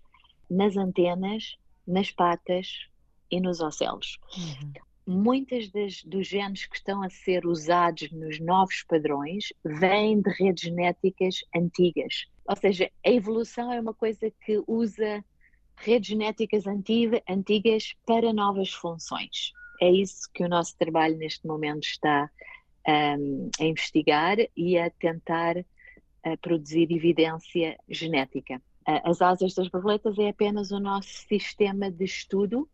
nas 0.51 0.77
antenas, 0.77 1.57
nas 1.87 2.11
patas 2.11 2.89
e 3.31 3.41
nos 3.41 3.61
ocelos. 3.61 4.19
Uhum. 4.37 4.73
Muitas 5.07 5.71
das, 5.71 6.03
dos 6.05 6.27
genes 6.27 6.67
que 6.67 6.77
estão 6.77 7.03
a 7.03 7.11
ser 7.11 7.47
usados 7.47 8.11
nos 8.11 8.41
novos 8.41 8.83
padrões 8.85 9.53
vêm 9.65 10.21
de 10.21 10.31
redes 10.31 10.65
genéticas 10.65 11.45
antigas. 11.55 12.27
Ou 12.47 12.57
seja, 12.57 12.91
a 13.05 13.11
evolução 13.11 13.73
é 13.73 13.81
uma 13.81 13.95
coisa 13.95 14.31
que 14.45 14.63
usa 14.67 15.25
redes 15.77 16.09
genéticas 16.09 16.67
antiga, 16.67 17.23
antigas 17.29 17.95
para 18.07 18.33
novas 18.33 18.73
funções 18.73 19.53
é 19.81 19.91
isso 19.91 20.29
que 20.33 20.45
o 20.45 20.49
nosso 20.49 20.77
trabalho 20.77 21.17
neste 21.17 21.47
momento 21.47 21.85
está 21.85 22.31
um, 22.87 23.51
a 23.61 23.65
investigar 23.65 24.39
e 24.57 24.79
a 24.79 24.91
tentar 24.91 25.65
produzir 26.41 26.91
evidência 26.91 27.79
genética. 27.87 28.61
As 28.87 29.21
asas 29.21 29.53
das 29.53 29.69
borboletas 29.69 30.19
é 30.19 30.31
apenas 30.31 30.71
o 30.71 30.81
nosso 30.81 31.11
sistema 31.29 31.91
de 31.91 32.05
estudo, 32.05 32.67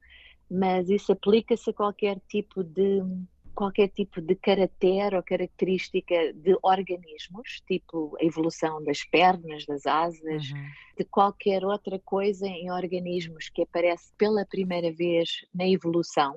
mas 0.49 0.89
isso 0.89 1.11
aplica-se 1.11 1.71
a 1.71 1.75
qualquer 1.75 2.21
tipo 2.29 2.63
de 2.63 3.03
qualquer 3.61 3.89
tipo 3.89 4.23
de 4.23 4.35
caráter 4.37 5.15
ou 5.15 5.23
característica 5.23 6.33
de 6.33 6.57
organismos, 6.63 7.61
tipo 7.69 8.17
a 8.19 8.25
evolução 8.25 8.83
das 8.83 9.05
pernas, 9.05 9.67
das 9.67 9.85
asas, 9.85 10.51
uhum. 10.51 10.67
de 10.97 11.05
qualquer 11.05 11.63
outra 11.63 11.99
coisa 11.99 12.47
em 12.47 12.71
organismos 12.71 13.51
que 13.51 13.61
aparece 13.61 14.11
pela 14.17 14.47
primeira 14.47 14.91
vez 14.91 15.45
na 15.55 15.69
evolução 15.69 16.37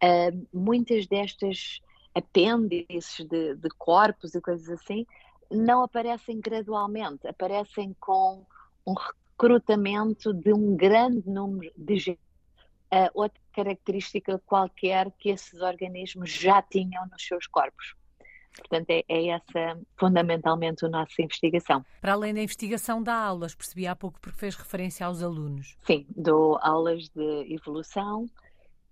Uh, 0.00 0.46
muitas 0.52 1.08
destas 1.08 1.80
apêndices 2.14 3.26
de, 3.26 3.56
de, 3.56 3.68
corpos 3.76 4.32
e 4.32 4.40
coisas 4.40 4.68
assim 4.68 5.04
não 5.50 5.82
aparecem 5.82 6.40
gradualmente, 6.40 7.26
aparecem 7.26 7.96
com 7.98 8.46
um 8.86 8.94
recrutamento 8.94 10.32
de 10.32 10.52
um 10.52 10.76
grande 10.76 11.28
número 11.28 11.72
de 11.76 11.98
genes. 11.98 12.27
Uh, 12.92 13.10
outra 13.12 13.40
característica 13.52 14.40
qualquer 14.46 15.10
que 15.18 15.28
esses 15.28 15.60
organismos 15.60 16.30
já 16.30 16.62
tinham 16.62 17.06
nos 17.08 17.26
seus 17.26 17.46
corpos. 17.46 17.94
Portanto, 18.56 18.90
é, 18.90 19.04
é, 19.08 19.28
essa 19.28 19.78
fundamentalmente 19.96 20.84
a 20.84 20.88
nossa 20.88 21.22
investigação. 21.22 21.84
Para 22.00 22.14
além 22.14 22.34
da 22.34 22.40
investigação, 22.40 23.02
dá 23.02 23.14
aulas, 23.14 23.54
percebi 23.54 23.86
há 23.86 23.94
pouco 23.94 24.18
porque 24.20 24.38
fez 24.38 24.56
referência 24.56 25.06
aos 25.06 25.22
alunos. 25.22 25.76
Sim, 25.86 26.06
dou 26.16 26.58
aulas 26.60 27.08
de 27.10 27.54
evolução, 27.54 28.28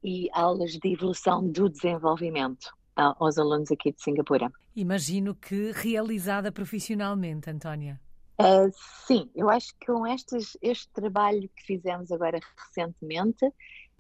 e 0.07 0.29
aulas 0.33 0.73
de 0.73 0.93
evolução 0.93 1.47
do 1.47 1.69
desenvolvimento 1.69 2.73
aos 2.95 3.37
alunos 3.37 3.73
aqui 3.73 3.93
de 3.93 4.01
Singapura. 4.01 4.51
Imagino 4.75 5.35
que 5.35 5.73
realizada 5.73 6.53
profissionalmente, 6.53 7.51
Antónia. 7.51 8.01
Uh, 8.39 8.71
sim, 9.07 9.29
eu 9.35 9.51
acho 9.51 9.75
que 9.79 9.87
com 9.87 10.07
estes, 10.07 10.57
este 10.63 10.89
trabalho 10.91 11.51
que 11.57 11.65
fizemos 11.65 12.13
agora 12.13 12.39
recentemente, 12.57 13.53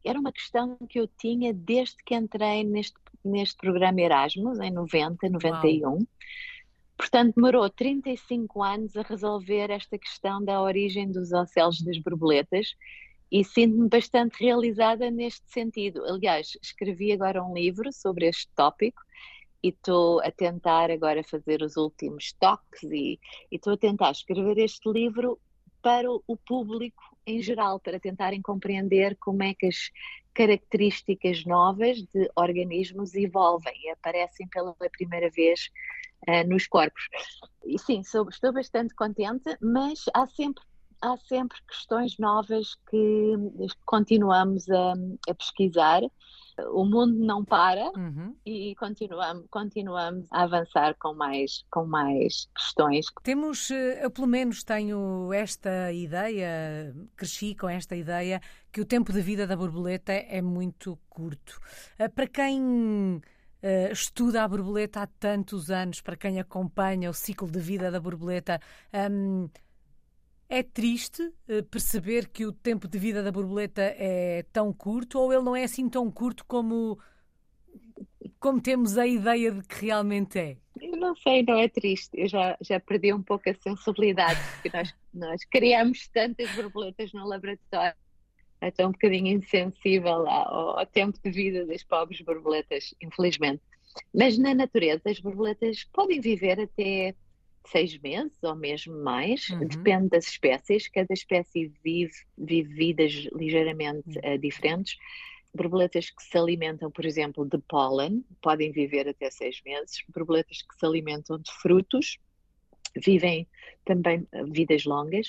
era 0.07 0.19
uma 0.19 0.33
questão 0.33 0.77
que 0.88 1.01
eu 1.01 1.09
tinha 1.09 1.53
desde 1.53 1.97
que 2.05 2.14
entrei 2.14 2.62
neste, 2.62 2.97
neste 3.25 3.57
programa 3.57 4.01
Erasmus, 4.01 4.61
em 4.61 4.71
90, 4.71 5.29
91. 5.29 5.90
Uau. 5.90 5.99
Portanto, 6.97 7.35
demorou 7.35 7.69
35 7.69 8.62
anos 8.62 8.97
a 8.97 9.03
resolver 9.03 9.71
esta 9.71 9.99
questão 9.99 10.42
da 10.42 10.62
origem 10.62 11.11
dos 11.11 11.33
ocelos 11.33 11.83
das 11.83 11.99
borboletas 11.99 12.75
e 13.31 13.45
sinto-me 13.45 13.88
bastante 13.88 14.42
realizada 14.42 15.11
neste 15.11 15.51
sentido. 15.51 16.05
Aliás, 16.05 16.57
escrevi 16.62 17.12
agora 17.12 17.45
um 17.45 17.53
livro 17.53 17.92
sobre 17.92 18.27
este 18.27 18.49
tópico 18.55 19.03
e 19.62 19.69
estou 19.69 20.21
a 20.21 20.31
tentar 20.31 20.90
agora 20.90 21.23
fazer 21.25 21.61
os 21.62 21.77
últimos 21.77 22.33
toques 22.35 22.83
e 22.85 23.19
estou 23.51 23.73
a 23.75 23.77
tentar 23.77 24.12
escrever 24.12 24.59
este 24.59 24.88
livro 24.90 25.38
para 25.83 26.09
o 26.11 26.37
público 26.37 27.16
em 27.27 27.43
geral, 27.43 27.81
para 27.81 27.99
tentarem 27.99 28.41
compreender 28.41 29.17
como 29.19 29.43
é 29.43 29.53
que 29.53 29.67
as 29.67 29.91
características 30.33 31.45
novas 31.45 32.03
de 32.15 32.31
organismos 32.37 33.15
evolvem 33.15 33.75
e 33.83 33.91
aparecem 33.91 34.47
pela 34.49 34.75
primeira 34.93 35.31
vez 35.31 35.71
uh, 36.29 36.47
nos 36.49 36.67
corpos. 36.67 37.09
E 37.65 37.79
sim, 37.79 38.03
sou, 38.05 38.29
estou 38.29 38.53
bastante 38.53 38.95
contente, 38.95 39.57
mas 39.61 40.05
há 40.15 40.27
sempre 40.27 40.62
há 41.03 41.17
sempre 41.19 41.59
questões 41.69 42.17
novas 42.19 42.75
que 42.89 43.35
continuamos 43.85 44.69
a, 44.71 44.95
a 45.29 45.35
pesquisar. 45.35 46.03
O 46.73 46.85
mundo 46.85 47.19
não 47.19 47.45
para 47.45 47.90
uhum. 47.97 48.35
e 48.45 48.75
continuamos, 48.77 49.47
continuamos 49.51 50.27
a 50.31 50.42
avançar 50.45 50.97
com 50.99 51.14
mais, 51.14 51.64
com 51.71 51.85
mais 51.85 52.49
questões. 52.57 53.07
Temos, 53.23 53.71
eh, 53.71 54.05
eu 54.05 54.11
pelo 54.11 54.27
menos 54.27 54.64
tenho 54.64 55.33
esta 55.33 55.92
ideia, 55.92 56.95
cresci 57.14 57.55
com 57.55 57.69
esta 57.69 57.95
ideia, 57.95 58.40
que 58.73 58.81
o 58.81 58.87
tempo 58.87 59.12
de 59.12 59.21
vida 59.21 59.47
da 59.47 59.57
borboleta 59.57 60.12
é 60.12 60.40
muito 60.40 60.99
curto. 61.09 61.61
Eh, 61.99 62.09
para 62.09 62.27
quem 62.27 63.21
Uh, 63.62 63.90
estuda 63.90 64.45
a 64.45 64.49
borboleta 64.49 65.01
há 65.01 65.07
tantos 65.07 65.71
anos, 65.71 66.01
para 66.01 66.14
quem 66.14 66.38
acompanha 66.38 67.11
o 67.11 67.14
ciclo 67.14 67.51
de 67.51 67.59
vida 67.59 67.90
da 67.90 67.99
borboleta, 67.99 68.61
um, 69.11 69.49
é 70.49 70.63
triste 70.63 71.33
eh, 71.49 71.63
perceber 71.63 72.29
que 72.29 72.47
o 72.47 72.53
tempo 72.53 72.87
de 72.87 72.99
vida 72.99 73.23
da 73.23 73.33
borboleta 73.33 73.83
é 73.83 74.45
tão 74.53 74.73
curto 74.73 75.19
ou 75.19 75.33
ele 75.33 75.43
não 75.43 75.57
é 75.57 75.65
assim 75.65 75.89
tão 75.89 76.11
curto 76.11 76.45
como, 76.47 76.99
como 78.39 78.61
temos 78.61 78.97
a 78.97 79.07
ideia 79.07 79.51
de 79.51 79.63
que 79.63 79.87
realmente 79.87 80.39
é? 80.39 80.57
Eu 80.81 80.97
não 80.97 81.17
sei, 81.17 81.43
não 81.43 81.59
é 81.59 81.69
triste. 81.69 82.11
Eu 82.15 82.29
já, 82.29 82.57
já 82.61 82.79
perdi 82.79 83.13
um 83.13 83.23
pouco 83.23 83.49
a 83.49 83.55
sensibilidade, 83.55 84.39
porque 84.53 84.77
nós, 84.77 84.95
nós 85.13 85.45
criamos 85.45 86.09
tantas 86.09 86.51
borboletas 86.55 87.13
no 87.13 87.27
laboratório. 87.27 87.97
Estou 88.63 88.87
um 88.87 88.93
bocadinho 88.93 89.39
insensível 89.39 90.27
ao, 90.29 90.79
ao 90.79 90.87
tempo 90.87 91.19
de 91.23 91.31
vida 91.31 91.67
das 91.67 91.83
pobres 91.83 92.21
borboletas, 92.23 92.95
infelizmente. 93.03 93.63
Mas 94.15 94.39
na 94.39 94.55
natureza, 94.55 95.03
as 95.11 95.21
borboletas 95.21 95.85
podem 95.93 96.21
viver 96.21 96.61
até 96.61 97.15
seis 97.69 97.99
meses 97.99 98.37
ou 98.43 98.55
mesmo 98.55 98.97
mais, 99.03 99.49
uhum. 99.51 99.67
depende 99.67 100.09
das 100.09 100.27
espécies, 100.27 100.89
cada 100.89 101.13
espécie 101.13 101.73
vive, 101.83 102.13
vive 102.37 102.75
vidas 102.75 103.13
ligeiramente 103.33 104.19
uh, 104.19 104.39
diferentes. 104.39 104.97
Borboletas 105.55 106.11
que 106.11 106.23
se 106.23 106.37
alimentam, 106.37 106.91
por 106.91 107.07
exemplo, 107.07 107.47
de 107.47 107.59
pólen 107.59 108.25
podem 108.43 108.73
viver 108.73 109.09
até 109.09 109.31
seis 109.31 109.61
meses, 109.65 110.05
borboletas 110.09 110.63
que 110.63 110.79
se 110.79 110.85
alimentam 110.85 111.39
de 111.39 111.51
frutos 111.51 112.19
vivem 113.05 113.47
também 113.85 114.27
eh, 114.33 114.45
vidas 114.45 114.85
longas, 114.85 115.29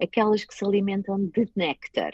aquelas 0.00 0.44
que 0.44 0.54
se 0.54 0.64
alimentam 0.64 1.26
de 1.26 1.48
néctar 1.56 2.12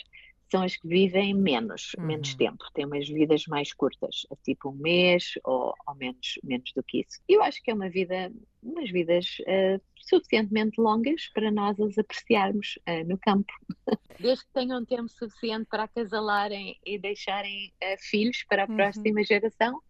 são 0.50 0.62
as 0.62 0.76
que 0.76 0.86
vivem 0.86 1.34
menos, 1.34 1.92
uhum. 1.98 2.06
menos 2.06 2.34
tempo, 2.34 2.64
têm 2.72 2.86
umas 2.86 3.08
vidas 3.08 3.44
mais 3.46 3.72
curtas, 3.72 4.26
tipo 4.44 4.70
um 4.70 4.74
mês 4.74 5.32
ou, 5.44 5.74
ou, 5.86 5.94
menos, 5.94 6.38
menos 6.42 6.72
do 6.74 6.82
que 6.82 7.00
isso. 7.00 7.20
Eu 7.28 7.42
acho 7.42 7.62
que 7.62 7.70
é 7.70 7.74
uma 7.74 7.88
vida, 7.88 8.32
umas 8.62 8.90
vidas 8.90 9.26
uh, 9.40 9.80
suficientemente 9.96 10.80
longas 10.80 11.28
para 11.32 11.50
nós 11.50 11.78
as 11.80 11.98
apreciarmos 11.98 12.78
uh, 12.88 13.08
no 13.08 13.18
campo. 13.18 13.52
Desde 14.20 14.44
que 14.44 14.52
tenham 14.52 14.84
tempo 14.84 15.08
suficiente 15.08 15.66
para 15.68 15.84
acasalarem 15.84 16.78
e 16.84 16.98
deixarem 16.98 17.72
uh, 17.82 17.96
filhos 17.98 18.44
para 18.48 18.64
a 18.64 18.68
uhum. 18.68 18.76
próxima 18.76 19.24
geração, 19.24 19.80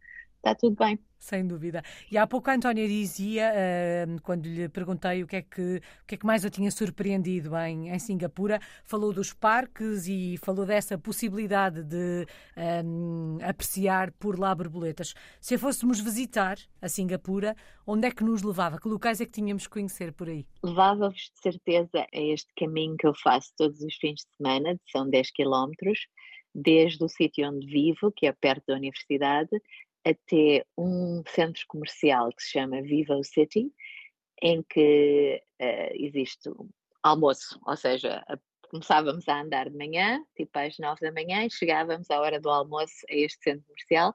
está 0.45 0.55
tudo 0.55 0.77
bem. 0.77 0.99
Sem 1.19 1.47
dúvida. 1.47 1.83
E 2.13 2.19
há 2.19 2.27
pouco 2.27 2.51
a 2.51 2.55
Antónia 2.55 2.87
dizia, 2.87 3.51
uh, 3.51 4.21
quando 4.21 4.45
lhe 4.45 4.69
perguntei 4.69 5.23
o 5.23 5.27
que, 5.27 5.37
é 5.37 5.43
que, 5.43 5.77
o 5.77 6.07
que 6.07 6.17
é 6.17 6.19
que 6.19 6.27
mais 6.27 6.45
eu 6.45 6.51
tinha 6.51 6.71
surpreendido 6.71 7.57
em, 7.57 7.89
em 7.89 7.99
Singapura, 7.99 8.61
falou 8.85 9.11
dos 9.11 9.33
parques 9.33 10.07
e 10.07 10.37
falou 10.37 10.67
dessa 10.67 10.99
possibilidade 10.99 11.83
de 11.83 12.27
um, 12.85 13.39
apreciar 13.43 14.13
por 14.13 14.39
lá 14.39 14.55
borboletas. 14.55 15.15
Se 15.41 15.57
fôssemos 15.57 15.99
visitar 15.99 16.59
a 16.83 16.91
Singapura, 16.91 17.57
onde 17.87 18.07
é 18.07 18.11
que 18.11 18.23
nos 18.23 18.43
levava? 18.43 18.79
Que 18.79 18.89
locais 18.89 19.19
é 19.23 19.25
que 19.25 19.33
tínhamos 19.33 19.67
que 19.67 19.73
conhecer 19.73 20.13
por 20.13 20.29
aí? 20.29 20.47
Levava-vos 20.63 21.31
de 21.35 21.41
certeza 21.41 22.07
a 22.15 22.21
este 22.21 22.53
caminho 22.55 22.97
que 22.99 23.07
eu 23.07 23.15
faço 23.15 23.51
todos 23.57 23.81
os 23.81 23.95
fins 23.95 24.21
de 24.21 24.37
semana, 24.37 24.79
são 24.93 25.09
10 25.09 25.31
quilómetros, 25.31 26.01
desde 26.55 27.03
o 27.03 27.09
sítio 27.09 27.49
onde 27.49 27.67
vivo, 27.67 28.13
que 28.15 28.27
é 28.27 28.33
perto 28.33 28.65
da 28.69 28.75
universidade, 28.75 29.51
até 30.05 30.65
um 30.77 31.23
centro 31.27 31.65
comercial 31.69 32.31
que 32.33 32.43
se 32.43 32.53
chama 32.53 32.83
Vivo 32.83 33.23
City, 33.25 33.73
em 34.43 34.63
que 34.63 35.43
uh, 35.61 35.95
existe 35.95 36.51
almoço, 37.03 37.61
ou 37.67 37.77
seja, 37.77 38.23
a, 38.29 38.39
começávamos 38.75 39.29
a 39.29 39.41
andar 39.41 39.71
de 39.71 39.77
manhã, 39.77 40.21
tipo 40.37 40.59
às 40.59 40.77
nove 40.79 41.01
da 41.01 41.13
manhã, 41.13 41.45
e 41.45 41.51
chegávamos 41.51 42.11
à 42.11 42.21
hora 42.21 42.41
do 42.41 42.51
almoço 42.51 43.07
a 43.09 43.15
este 43.15 43.43
centro 43.43 43.65
comercial 43.67 44.15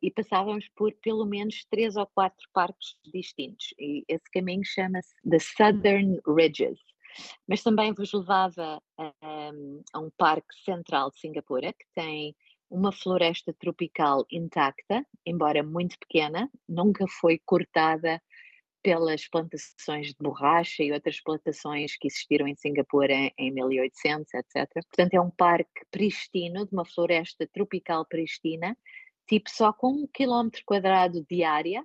e 0.00 0.10
passávamos 0.10 0.68
por 0.76 0.94
pelo 1.02 1.26
menos 1.26 1.64
três 1.68 1.96
ou 1.96 2.06
quatro 2.06 2.46
parques 2.52 2.96
distintos. 3.12 3.74
E 3.78 4.04
esse 4.08 4.30
caminho 4.32 4.64
chama-se 4.64 5.12
The 5.28 5.38
Southern 5.40 6.20
Ridges. 6.26 6.78
Mas 7.48 7.62
também 7.62 7.92
vos 7.92 8.12
levava 8.12 8.80
a, 8.98 9.12
a 9.92 9.98
um 9.98 10.10
parque 10.16 10.54
central 10.64 11.10
de 11.10 11.18
Singapura, 11.18 11.72
que 11.72 11.86
tem 11.94 12.36
uma 12.70 12.92
floresta 12.92 13.52
tropical 13.52 14.26
intacta, 14.30 15.04
embora 15.24 15.62
muito 15.62 15.98
pequena, 15.98 16.50
nunca 16.68 17.06
foi 17.08 17.40
cortada 17.44 18.20
pelas 18.82 19.28
plantações 19.28 20.08
de 20.08 20.16
borracha 20.20 20.82
e 20.82 20.92
outras 20.92 21.20
plantações 21.20 21.96
que 21.96 22.06
existiram 22.06 22.46
em 22.46 22.54
Singapura 22.54 23.12
em, 23.12 23.32
em 23.36 23.50
1800, 23.52 24.32
etc. 24.32 24.70
Portanto, 24.72 25.14
é 25.14 25.20
um 25.20 25.30
parque 25.30 25.84
pristino, 25.90 26.64
de 26.64 26.72
uma 26.72 26.84
floresta 26.84 27.48
tropical 27.52 28.06
pristina, 28.06 28.76
tipo 29.26 29.50
só 29.50 29.72
com 29.72 29.88
um 29.88 30.06
quilómetro 30.06 30.62
quadrado 30.64 31.24
de 31.28 31.42
área, 31.42 31.84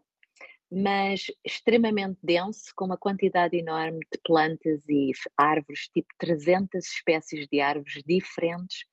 mas 0.71 1.25
extremamente 1.43 2.19
denso, 2.23 2.71
com 2.75 2.85
uma 2.85 2.97
quantidade 2.97 3.57
enorme 3.57 3.99
de 4.11 4.19
plantas 4.23 4.87
e 4.87 5.11
árvores, 5.35 5.89
tipo 5.93 6.07
300 6.17 6.85
espécies 6.85 7.47
de 7.51 7.59
árvores 7.59 8.01
diferentes, 8.05 8.85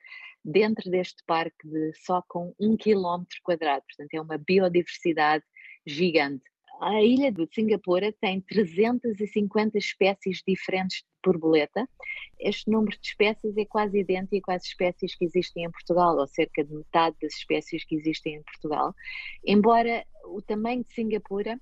dentro 0.50 0.90
deste 0.90 1.22
parque 1.26 1.68
de 1.68 1.92
só 1.94 2.22
com 2.26 2.54
um 2.58 2.76
quilómetro 2.76 3.38
quadrado, 3.42 3.84
portanto 3.86 4.14
é 4.14 4.20
uma 4.20 4.38
biodiversidade 4.38 5.44
gigante. 5.86 6.44
A 6.80 7.02
ilha 7.02 7.30
de 7.32 7.46
Singapura 7.52 8.14
tem 8.20 8.40
350 8.40 9.76
espécies 9.78 10.42
diferentes 10.46 10.98
de 10.98 11.04
borboleta. 11.24 11.88
Este 12.38 12.70
número 12.70 12.96
de 12.98 13.08
espécies 13.08 13.56
é 13.56 13.64
quase 13.64 13.98
idêntico 13.98 14.50
às 14.50 14.64
espécies 14.64 15.14
que 15.16 15.24
existem 15.24 15.64
em 15.64 15.70
Portugal, 15.70 16.16
ou 16.16 16.26
cerca 16.28 16.64
de 16.64 16.72
metade 16.72 17.16
das 17.20 17.34
espécies 17.34 17.84
que 17.84 17.96
existem 17.96 18.36
em 18.36 18.42
Portugal. 18.42 18.94
Embora 19.44 20.06
o 20.26 20.40
tamanho 20.40 20.84
de 20.84 20.92
Singapura 20.94 21.60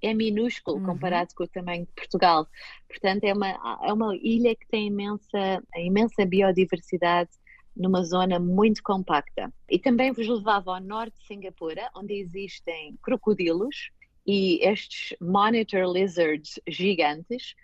é 0.00 0.14
minúsculo 0.14 0.78
uhum. 0.78 0.86
comparado 0.86 1.34
com 1.34 1.44
o 1.44 1.48
tamanho 1.48 1.84
de 1.84 1.92
Portugal. 1.92 2.48
Portanto, 2.88 3.24
é 3.24 3.34
uma, 3.34 3.78
é 3.82 3.92
uma 3.92 4.16
ilha 4.16 4.56
que 4.56 4.66
tem 4.68 4.86
imensa, 4.86 5.62
imensa 5.76 6.24
biodiversidade 6.24 7.30
numa 7.78 8.02
zona 8.02 8.38
muito 8.38 8.82
compacta. 8.82 9.52
E 9.70 9.78
também 9.78 10.12
vos 10.12 10.26
levava 10.26 10.74
ao 10.74 10.80
norte 10.80 11.16
de 11.20 11.26
Singapura, 11.26 11.88
onde 11.94 12.14
existem 12.14 12.98
crocodilos 13.02 13.90
e 14.26 14.58
estes 14.62 15.16
monitor 15.20 15.90
lizards 15.90 16.60
gigantes, 16.68 17.54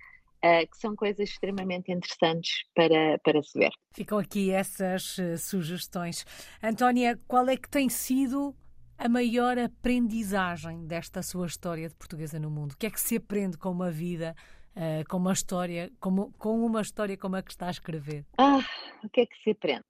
uh, 0.44 0.70
que 0.70 0.78
são 0.78 0.94
coisas 0.94 1.28
extremamente 1.28 1.92
interessantes 1.92 2.64
para, 2.74 3.18
para 3.18 3.42
se 3.42 3.58
ver. 3.58 3.72
Ficam 3.92 4.18
aqui 4.18 4.50
essas 4.50 5.18
uh, 5.18 5.36
sugestões. 5.36 6.24
Antónia, 6.62 7.20
qual 7.26 7.48
é 7.48 7.56
que 7.56 7.68
tem 7.68 7.88
sido 7.88 8.54
a 8.96 9.08
maior 9.08 9.58
aprendizagem 9.58 10.86
desta 10.86 11.22
sua 11.22 11.46
história 11.46 11.88
de 11.88 11.94
portuguesa 11.96 12.38
no 12.38 12.50
mundo? 12.50 12.72
O 12.72 12.76
que 12.78 12.86
é 12.86 12.90
que 12.90 13.00
se 13.00 13.16
aprende 13.16 13.58
com 13.58 13.70
uma 13.70 13.90
vida, 13.90 14.34
uh, 14.76 15.06
com 15.08 15.16
uma 15.16 15.32
história, 15.32 15.90
com, 15.98 16.32
com 16.32 16.64
uma 16.64 16.80
história 16.80 17.16
como 17.18 17.36
a 17.36 17.42
que 17.42 17.50
está 17.50 17.66
a 17.66 17.72
escrever? 17.72 18.24
Ah, 18.38 18.60
o 19.02 19.08
que 19.10 19.22
é 19.22 19.26
que 19.26 19.36
se 19.42 19.50
aprende? 19.50 19.84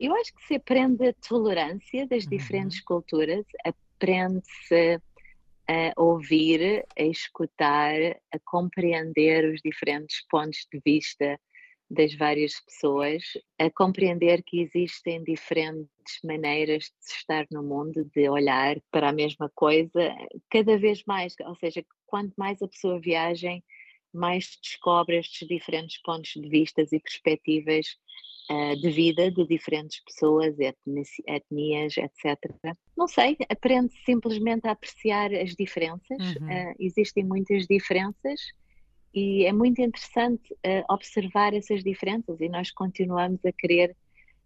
Eu 0.00 0.14
acho 0.14 0.34
que 0.34 0.46
se 0.46 0.54
aprende 0.54 1.08
a 1.08 1.12
tolerância 1.12 2.06
das 2.06 2.24
uhum. 2.24 2.30
diferentes 2.30 2.80
culturas, 2.80 3.44
aprende-se 3.62 4.98
a 5.68 5.92
ouvir, 6.00 6.86
a 6.98 7.02
escutar, 7.02 7.94
a 8.32 8.38
compreender 8.46 9.44
os 9.52 9.60
diferentes 9.62 10.26
pontos 10.30 10.66
de 10.72 10.80
vista 10.82 11.38
das 11.90 12.14
várias 12.14 12.58
pessoas, 12.60 13.22
a 13.58 13.68
compreender 13.68 14.42
que 14.42 14.60
existem 14.60 15.22
diferentes 15.22 16.18
maneiras 16.24 16.84
de 16.84 17.12
estar 17.12 17.46
no 17.50 17.62
mundo, 17.62 18.08
de 18.14 18.28
olhar 18.28 18.80
para 18.90 19.10
a 19.10 19.12
mesma 19.12 19.50
coisa, 19.54 20.16
cada 20.48 20.78
vez 20.78 21.04
mais, 21.06 21.34
ou 21.44 21.56
seja, 21.56 21.84
quanto 22.06 22.32
mais 22.38 22.62
a 22.62 22.68
pessoa 22.68 22.98
viaja, 22.98 23.50
mais 24.14 24.58
descobre 24.62 25.18
estes 25.18 25.46
diferentes 25.46 26.00
pontos 26.02 26.32
de 26.34 26.48
vista 26.48 26.80
e 26.80 27.00
perspectivas 27.00 27.98
uh, 28.50 28.76
de 28.80 28.90
vida 28.90 29.30
de 29.30 29.46
diferentes 29.46 30.02
pessoas, 30.04 30.56
etnias, 30.58 31.96
etc. 31.96 32.36
Não 32.96 33.06
sei, 33.06 33.36
aprende 33.48 33.94
simplesmente 34.04 34.66
a 34.66 34.72
apreciar 34.72 35.32
as 35.34 35.54
diferenças. 35.54 36.18
Uhum. 36.18 36.46
Uh, 36.46 36.74
existem 36.78 37.24
muitas 37.24 37.66
diferenças 37.66 38.40
e 39.14 39.44
é 39.44 39.52
muito 39.52 39.80
interessante 39.80 40.52
uh, 40.52 40.92
observar 40.92 41.54
essas 41.54 41.82
diferenças 41.82 42.40
e 42.40 42.48
nós 42.48 42.70
continuamos 42.70 43.44
a 43.44 43.52
querer 43.52 43.96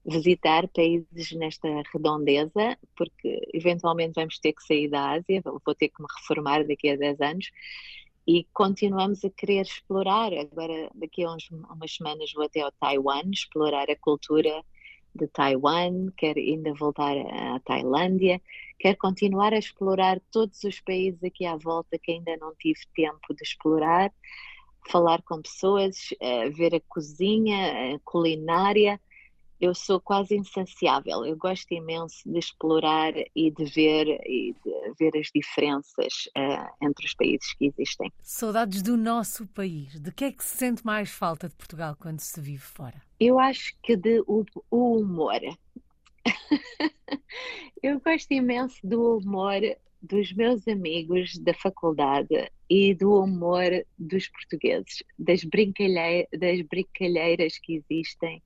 visitar 0.07 0.69
países 0.69 1.33
nesta 1.33 1.67
redondeza, 1.93 2.77
porque 2.95 3.40
eventualmente 3.55 4.12
vamos 4.14 4.38
ter 4.38 4.53
que 4.53 4.62
sair 4.62 4.88
da 4.88 5.12
Ásia, 5.12 5.43
vou 5.43 5.75
ter 5.75 5.88
que 5.88 6.03
me 6.03 6.07
reformar 6.19 6.67
daqui 6.67 6.90
a 6.90 6.97
10 6.97 7.21
anos 7.23 7.47
e 8.26 8.46
continuamos 8.52 9.24
a 9.24 9.30
querer 9.30 9.62
explorar. 9.62 10.32
Agora, 10.32 10.90
daqui 10.94 11.24
a 11.24 11.32
uns, 11.32 11.50
umas 11.50 11.94
semanas, 11.94 12.32
vou 12.32 12.44
até 12.44 12.60
ao 12.60 12.72
Taiwan, 12.72 13.30
explorar 13.32 13.90
a 13.90 13.96
cultura 13.96 14.64
de 15.14 15.28
Taiwan, 15.28 16.10
quero 16.16 16.40
ainda 16.40 16.74
voltar 16.74 17.16
à 17.16 17.60
Tailândia, 17.60 18.40
quero 18.78 18.96
continuar 18.98 19.52
a 19.52 19.58
explorar 19.58 20.20
todos 20.32 20.64
os 20.64 20.80
países 20.80 21.22
aqui 21.22 21.46
à 21.46 21.56
volta 21.56 21.98
que 21.98 22.12
ainda 22.12 22.37
não 22.38 22.52
tive 22.56 22.80
tempo 22.94 23.34
de 23.34 23.42
explorar, 23.44 24.12
falar 24.90 25.22
com 25.22 25.40
pessoas, 25.40 26.08
eh, 26.20 26.50
ver 26.50 26.74
a 26.74 26.80
cozinha, 26.88 27.94
a 27.94 27.98
culinária 28.04 29.00
eu 29.61 29.75
sou 29.75 30.01
quase 30.01 30.37
insaciável. 30.37 31.25
Eu 31.25 31.37
gosto 31.37 31.73
imenso 31.73 32.17
de 32.27 32.38
explorar 32.38 33.12
e 33.35 33.51
de 33.51 33.64
ver, 33.64 34.07
e 34.27 34.55
de 34.64 34.95
ver 34.99 35.19
as 35.19 35.29
diferenças 35.35 36.29
uh, 36.37 36.85
entre 36.85 37.07
os 37.07 37.14
países 37.14 37.53
que 37.55 37.67
existem. 37.67 38.12
Saudades 38.21 38.83
do 38.83 38.97
nosso 38.97 39.47
país. 39.47 39.99
De 40.01 40.12
que 40.12 40.25
é 40.25 40.33
que 40.33 40.45
se 40.45 40.57
sente 40.57 40.85
mais 40.85 41.11
falta 41.11 41.49
de 41.49 41.55
Portugal 41.55 41.97
quando 41.99 42.21
se 42.21 42.40
vive 42.40 42.62
fora? 42.62 43.01
Eu 43.19 43.38
acho 43.38 43.75
que 43.83 43.97
de 43.97 44.21
o, 44.27 44.45
o 44.71 44.99
humor. 44.99 45.40
eu 47.83 48.01
gosto 48.01 48.33
imenso 48.33 48.79
do 48.83 49.19
humor 49.19 49.61
dos 50.05 50.33
meus 50.35 50.67
amigos 50.69 51.38
da 51.38 51.55
faculdade 51.55 52.51
e 52.69 52.95
do 52.95 53.14
humor 53.14 53.71
dos 53.99 54.29
portugueses, 54.29 55.03
das, 55.19 55.43
brincalhe 55.45 56.29
das 56.38 56.61
brincalheiras 56.62 57.59
que 57.59 57.83
existem 57.90 58.43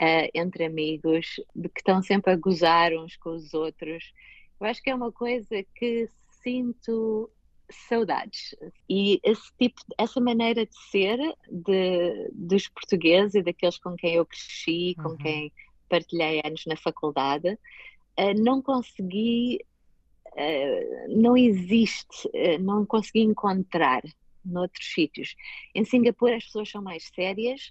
uh, 0.00 0.30
entre 0.34 0.64
amigos, 0.64 1.40
de 1.54 1.68
que 1.68 1.80
estão 1.80 2.02
sempre 2.02 2.32
a 2.32 2.36
gozar 2.36 2.92
uns 2.92 3.16
com 3.16 3.30
os 3.30 3.54
outros. 3.54 4.12
Eu 4.60 4.66
acho 4.66 4.82
que 4.82 4.90
é 4.90 4.94
uma 4.94 5.12
coisa 5.12 5.64
que 5.74 6.08
sinto 6.42 7.30
saudades. 7.70 8.54
E 8.88 9.20
esse 9.22 9.50
tipo, 9.58 9.80
essa 9.98 10.20
maneira 10.20 10.66
de 10.66 10.76
ser 10.90 11.18
de, 11.50 12.30
dos 12.32 12.68
portugueses 12.68 13.34
e 13.34 13.42
daqueles 13.42 13.78
com 13.78 13.96
quem 13.96 14.14
eu 14.14 14.26
cresci, 14.26 14.94
com 14.96 15.10
uhum. 15.10 15.16
quem 15.16 15.52
partilhei 15.88 16.40
anos 16.44 16.64
na 16.66 16.76
faculdade, 16.76 17.52
uh, 17.52 18.34
não 18.42 18.62
consegui, 18.62 19.60
uh, 20.26 21.16
não 21.20 21.36
existe, 21.36 22.28
uh, 22.28 22.58
não 22.60 22.86
consegui 22.86 23.20
encontrar 23.20 24.02
noutros 24.44 24.86
sítios. 24.92 25.34
Em 25.74 25.84
Singapura 25.84 26.36
as 26.36 26.44
pessoas 26.44 26.70
são 26.70 26.82
mais 26.82 27.10
sérias, 27.14 27.70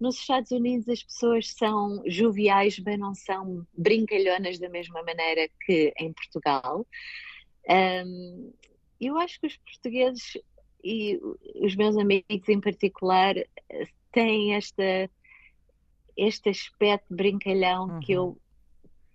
nos 0.00 0.16
Estados 0.16 0.50
Unidos 0.50 0.88
as 0.88 1.02
pessoas 1.02 1.52
são 1.52 2.02
joviais, 2.06 2.78
mas 2.78 2.98
não 2.98 3.14
são 3.14 3.66
brincalhonas 3.76 4.58
da 4.58 4.68
mesma 4.68 5.02
maneira 5.02 5.48
que 5.64 5.92
em 5.98 6.12
Portugal. 6.12 6.86
Um, 7.68 8.52
eu 9.00 9.18
acho 9.18 9.38
que 9.40 9.46
os 9.46 9.56
portugueses 9.56 10.38
e 10.82 11.20
os 11.56 11.76
meus 11.76 11.96
amigos 11.96 12.48
em 12.48 12.60
particular 12.60 13.34
têm 14.12 14.54
esta, 14.54 15.10
este 16.16 16.48
aspecto 16.48 17.14
brincalhão 17.14 17.88
uhum. 17.88 18.00
que 18.00 18.12
eu 18.12 18.40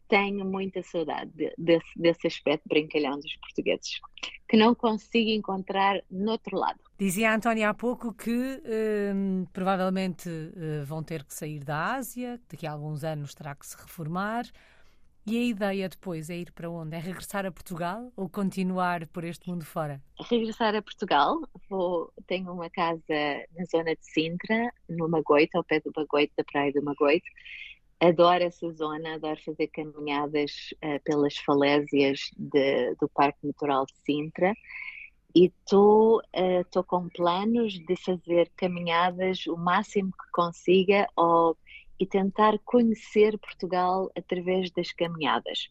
tenho 0.07 0.45
muita 0.45 0.83
saudade 0.83 1.31
desse, 1.57 1.87
desse 1.95 2.27
aspecto 2.27 2.67
brincalhão 2.67 3.19
dos 3.19 3.35
portugueses, 3.37 3.99
que 4.47 4.55
não 4.55 4.75
consigo 4.75 5.29
encontrar 5.31 6.03
no 6.09 6.31
outro 6.31 6.57
lado. 6.57 6.79
Dizia 6.97 7.31
a 7.31 7.35
Antónia 7.35 7.69
há 7.69 7.73
pouco 7.73 8.13
que 8.13 8.31
hum, 9.13 9.45
provavelmente 9.51 10.29
uh, 10.29 10.85
vão 10.85 11.03
ter 11.03 11.25
que 11.25 11.33
sair 11.33 11.61
da 11.61 11.95
Ásia, 11.95 12.39
daqui 12.49 12.65
a 12.65 12.71
alguns 12.71 13.03
anos 13.03 13.35
terá 13.35 13.53
que 13.53 13.67
se 13.67 13.75
reformar. 13.75 14.45
E 15.27 15.37
a 15.37 15.43
ideia 15.43 15.89
depois 15.89 16.29
é 16.29 16.37
ir 16.37 16.53
para 16.53 16.69
onde? 16.69 16.95
É 16.95 16.99
regressar 16.99 17.45
a 17.45 17.51
Portugal 17.51 18.13
ou 18.15 18.29
continuar 18.29 19.07
por 19.07 19.25
este 19.25 19.49
mundo 19.49 19.65
fora? 19.65 20.01
Regressar 20.29 20.73
a 20.73 20.81
Portugal. 20.81 21.41
Vou, 21.69 22.13
tenho 22.27 22.53
uma 22.53 22.69
casa 22.69 23.43
na 23.57 23.65
zona 23.65 23.93
de 23.93 24.05
Sintra, 24.05 24.71
no 24.87 25.09
Magoito, 25.09 25.57
ao 25.57 25.65
pé 25.65 25.81
do 25.81 25.91
Magoito, 25.93 26.31
da 26.37 26.45
praia 26.45 26.71
do 26.71 26.81
Magoito. 26.81 27.25
Adoro 27.99 28.41
essa 28.41 28.71
zona, 28.71 29.15
adoro 29.15 29.41
fazer 29.43 29.67
caminhadas 29.67 30.73
uh, 30.75 31.03
pelas 31.03 31.35
falésias 31.39 32.21
de, 32.37 32.95
do 33.01 33.09
Parque 33.09 33.45
Natural 33.45 33.85
de 33.85 33.93
Sintra 34.05 34.53
e 35.35 35.47
estou 35.47 36.19
uh, 36.19 36.83
com 36.85 37.09
planos 37.09 37.73
de 37.73 37.95
fazer 37.97 38.49
caminhadas 38.55 39.45
o 39.47 39.57
máximo 39.57 40.11
que 40.11 40.31
consiga 40.31 41.05
ou 41.15 41.57
e 41.99 42.05
tentar 42.05 42.57
conhecer 42.59 43.37
Portugal 43.37 44.11
através 44.17 44.71
das 44.71 44.91
caminhadas. 44.91 45.69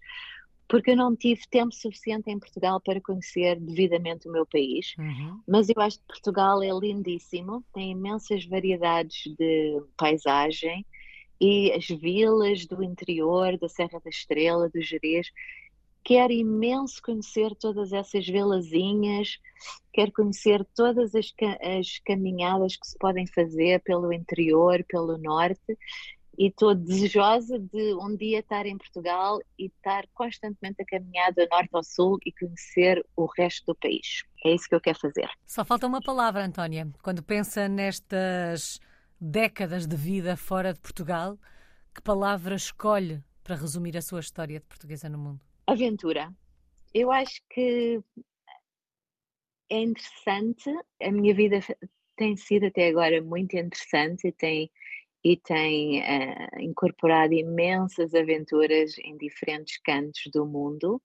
Porque 0.67 0.93
eu 0.93 0.97
não 0.97 1.15
tive 1.15 1.43
tempo 1.51 1.75
suficiente 1.75 2.31
em 2.31 2.39
Portugal 2.39 2.81
para 2.81 3.01
conhecer 3.01 3.61
devidamente 3.61 4.27
o 4.27 4.33
meu 4.33 4.47
país, 4.47 4.95
uhum. 4.99 5.41
mas 5.47 5.69
eu 5.69 5.81
acho 5.81 5.99
que 5.99 6.07
Portugal 6.07 6.63
é 6.63 6.71
lindíssimo, 6.71 7.63
tem 7.75 7.91
imensas 7.91 8.47
variedades 8.47 9.35
de 9.39 9.83
paisagem 9.97 10.85
e 11.39 11.71
as 11.73 11.87
vilas 11.87 12.65
do 12.65 12.83
interior, 12.83 13.59
da 13.59 13.69
Serra 13.69 14.01
da 14.03 14.09
Estrela, 14.09 14.71
do 14.71 14.81
Jerez, 14.81 15.31
quero 16.05 16.33
imenso 16.33 17.01
conhecer 17.03 17.55
todas 17.57 17.93
essas 17.93 18.27
vilazinhas, 18.27 19.39
quero 19.93 20.13
conhecer 20.13 20.65
todas 20.77 21.15
as, 21.15 21.33
as 21.63 21.99
caminhadas 22.01 22.77
que 22.77 22.87
se 22.87 22.99
podem 22.99 23.27
fazer 23.27 23.81
pelo 23.83 24.13
interior, 24.13 24.85
pelo 24.87 25.17
norte, 25.17 25.79
e 26.37 26.49
estou 26.49 26.75
desejosa 26.75 27.59
de 27.59 27.95
um 27.95 28.17
dia 28.17 28.41
estar 28.41 28.67
em 28.67 28.77
Portugal 28.77 29.39
e 29.59 29.67
estar 29.67 30.05
constantemente 30.13 30.83
a 30.83 30.85
caminhar 30.85 31.33
do 31.33 31.47
norte 31.51 31.71
ao 31.73 31.83
sul 31.83 32.19
e 32.27 32.33
conhecer 32.33 33.05
o 33.17 33.27
resto 33.27 33.67
do 33.67 33.75
país. 33.75 34.25
É 34.45 34.55
isso 34.55 34.69
que 34.69 34.75
eu 34.75 34.81
quero 34.81 34.99
fazer. 34.99 35.31
Só 35.47 35.65
falta 35.65 35.87
uma 35.87 36.03
palavra, 36.03 36.45
Antónia. 36.45 36.89
Quando 37.03 37.23
pensa 37.23 37.69
nestas 37.69 38.81
décadas 39.21 39.87
de 39.87 39.97
vida 39.97 40.37
fora 40.37 40.75
de 40.75 40.81
Portugal, 40.81 41.39
que 41.95 42.03
palavra 42.03 42.57
escolhe 42.57 43.23
para 43.45 43.55
resumir 43.55 43.97
a 43.97 44.03
sua 44.03 44.21
história 44.21 44.59
de 44.59 44.67
portuguesa 44.67 45.09
no 45.09 45.19
mundo? 45.19 45.54
Aventura. 45.67 46.33
Eu 46.93 47.11
acho 47.11 47.41
que 47.51 48.01
é 49.71 49.81
interessante. 49.81 50.71
A 51.03 51.11
minha 51.11 51.35
vida 51.35 51.61
tem 52.17 52.37
sido 52.37 52.67
até 52.67 52.89
agora 52.89 53.23
muito 53.23 53.57
interessante 53.57 54.29
e 54.29 54.33
tem 54.33 54.71
e 55.27 55.39
tem 55.39 56.03
uh, 56.03 56.61
incorporado 56.61 57.33
imensas 57.33 58.15
aventuras 58.15 58.99
em 58.99 59.17
diferentes 59.17 59.79
cantos 59.79 60.25
do 60.31 60.45
mundo. 60.45 61.01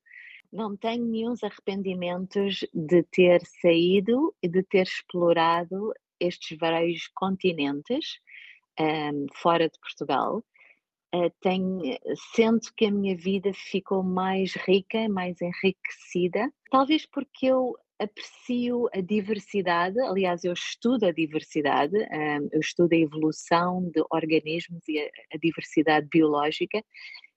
Não 0.51 0.75
tenho 0.75 1.05
nenhum 1.05 1.35
arrependimentos 1.41 2.65
de 2.73 3.01
ter 3.03 3.41
saído 3.61 4.35
e 4.43 4.49
de 4.49 4.61
ter 4.63 4.87
explorado 4.87 5.93
estes 6.19 6.57
vários 6.57 7.07
continentes 7.15 8.19
um, 8.77 8.83
ehm, 8.83 9.25
fora 9.35 9.69
de 9.69 9.79
Portugal. 9.79 10.43
Uh, 11.13 11.31
tenho, 11.41 11.81
sinto 12.35 12.71
que 12.77 12.85
a 12.85 12.91
minha 12.91 13.17
vida 13.17 13.51
ficou 13.53 14.03
mais 14.03 14.53
rica, 14.53 15.09
mais 15.09 15.41
enriquecida, 15.41 16.51
talvez 16.69 17.05
porque 17.07 17.47
eu 17.47 17.75
aprecio 17.99 18.87
a 18.93 19.01
diversidade, 19.01 19.99
aliás, 19.99 20.43
eu 20.43 20.53
estudo 20.53 21.05
a 21.05 21.11
diversidade, 21.11 21.95
eu 22.51 22.59
estudo 22.59 22.93
a 22.93 22.97
evolução 22.97 23.89
de 23.89 24.01
organismos 24.09 24.87
e 24.87 24.99
a 24.99 25.37
diversidade 25.37 26.07
biológica, 26.07 26.83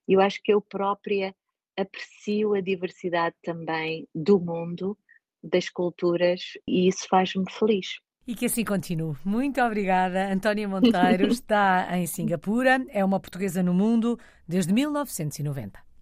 e 0.07 0.13
eu 0.13 0.21
acho 0.21 0.41
que 0.41 0.53
eu 0.53 0.61
própria 0.61 1.35
aprecio 1.77 2.53
a 2.53 2.61
diversidade 2.61 3.35
também 3.43 4.07
do 4.15 4.39
mundo, 4.39 4.97
das 5.43 5.69
culturas, 5.69 6.53
e 6.67 6.87
isso 6.87 7.07
faz-me 7.09 7.43
feliz. 7.51 7.99
E 8.25 8.35
que 8.35 8.45
assim 8.45 8.63
continue. 8.63 9.17
Muito 9.25 9.61
obrigada. 9.61 10.31
Antónia 10.31 10.67
Monteiro 10.67 11.27
está 11.31 11.87
em 11.97 12.07
Singapura, 12.07 12.85
é 12.89 13.03
uma 13.03 13.19
portuguesa 13.19 13.61
no 13.61 13.73
mundo 13.73 14.17
desde 14.47 14.71
1990. 14.73 15.83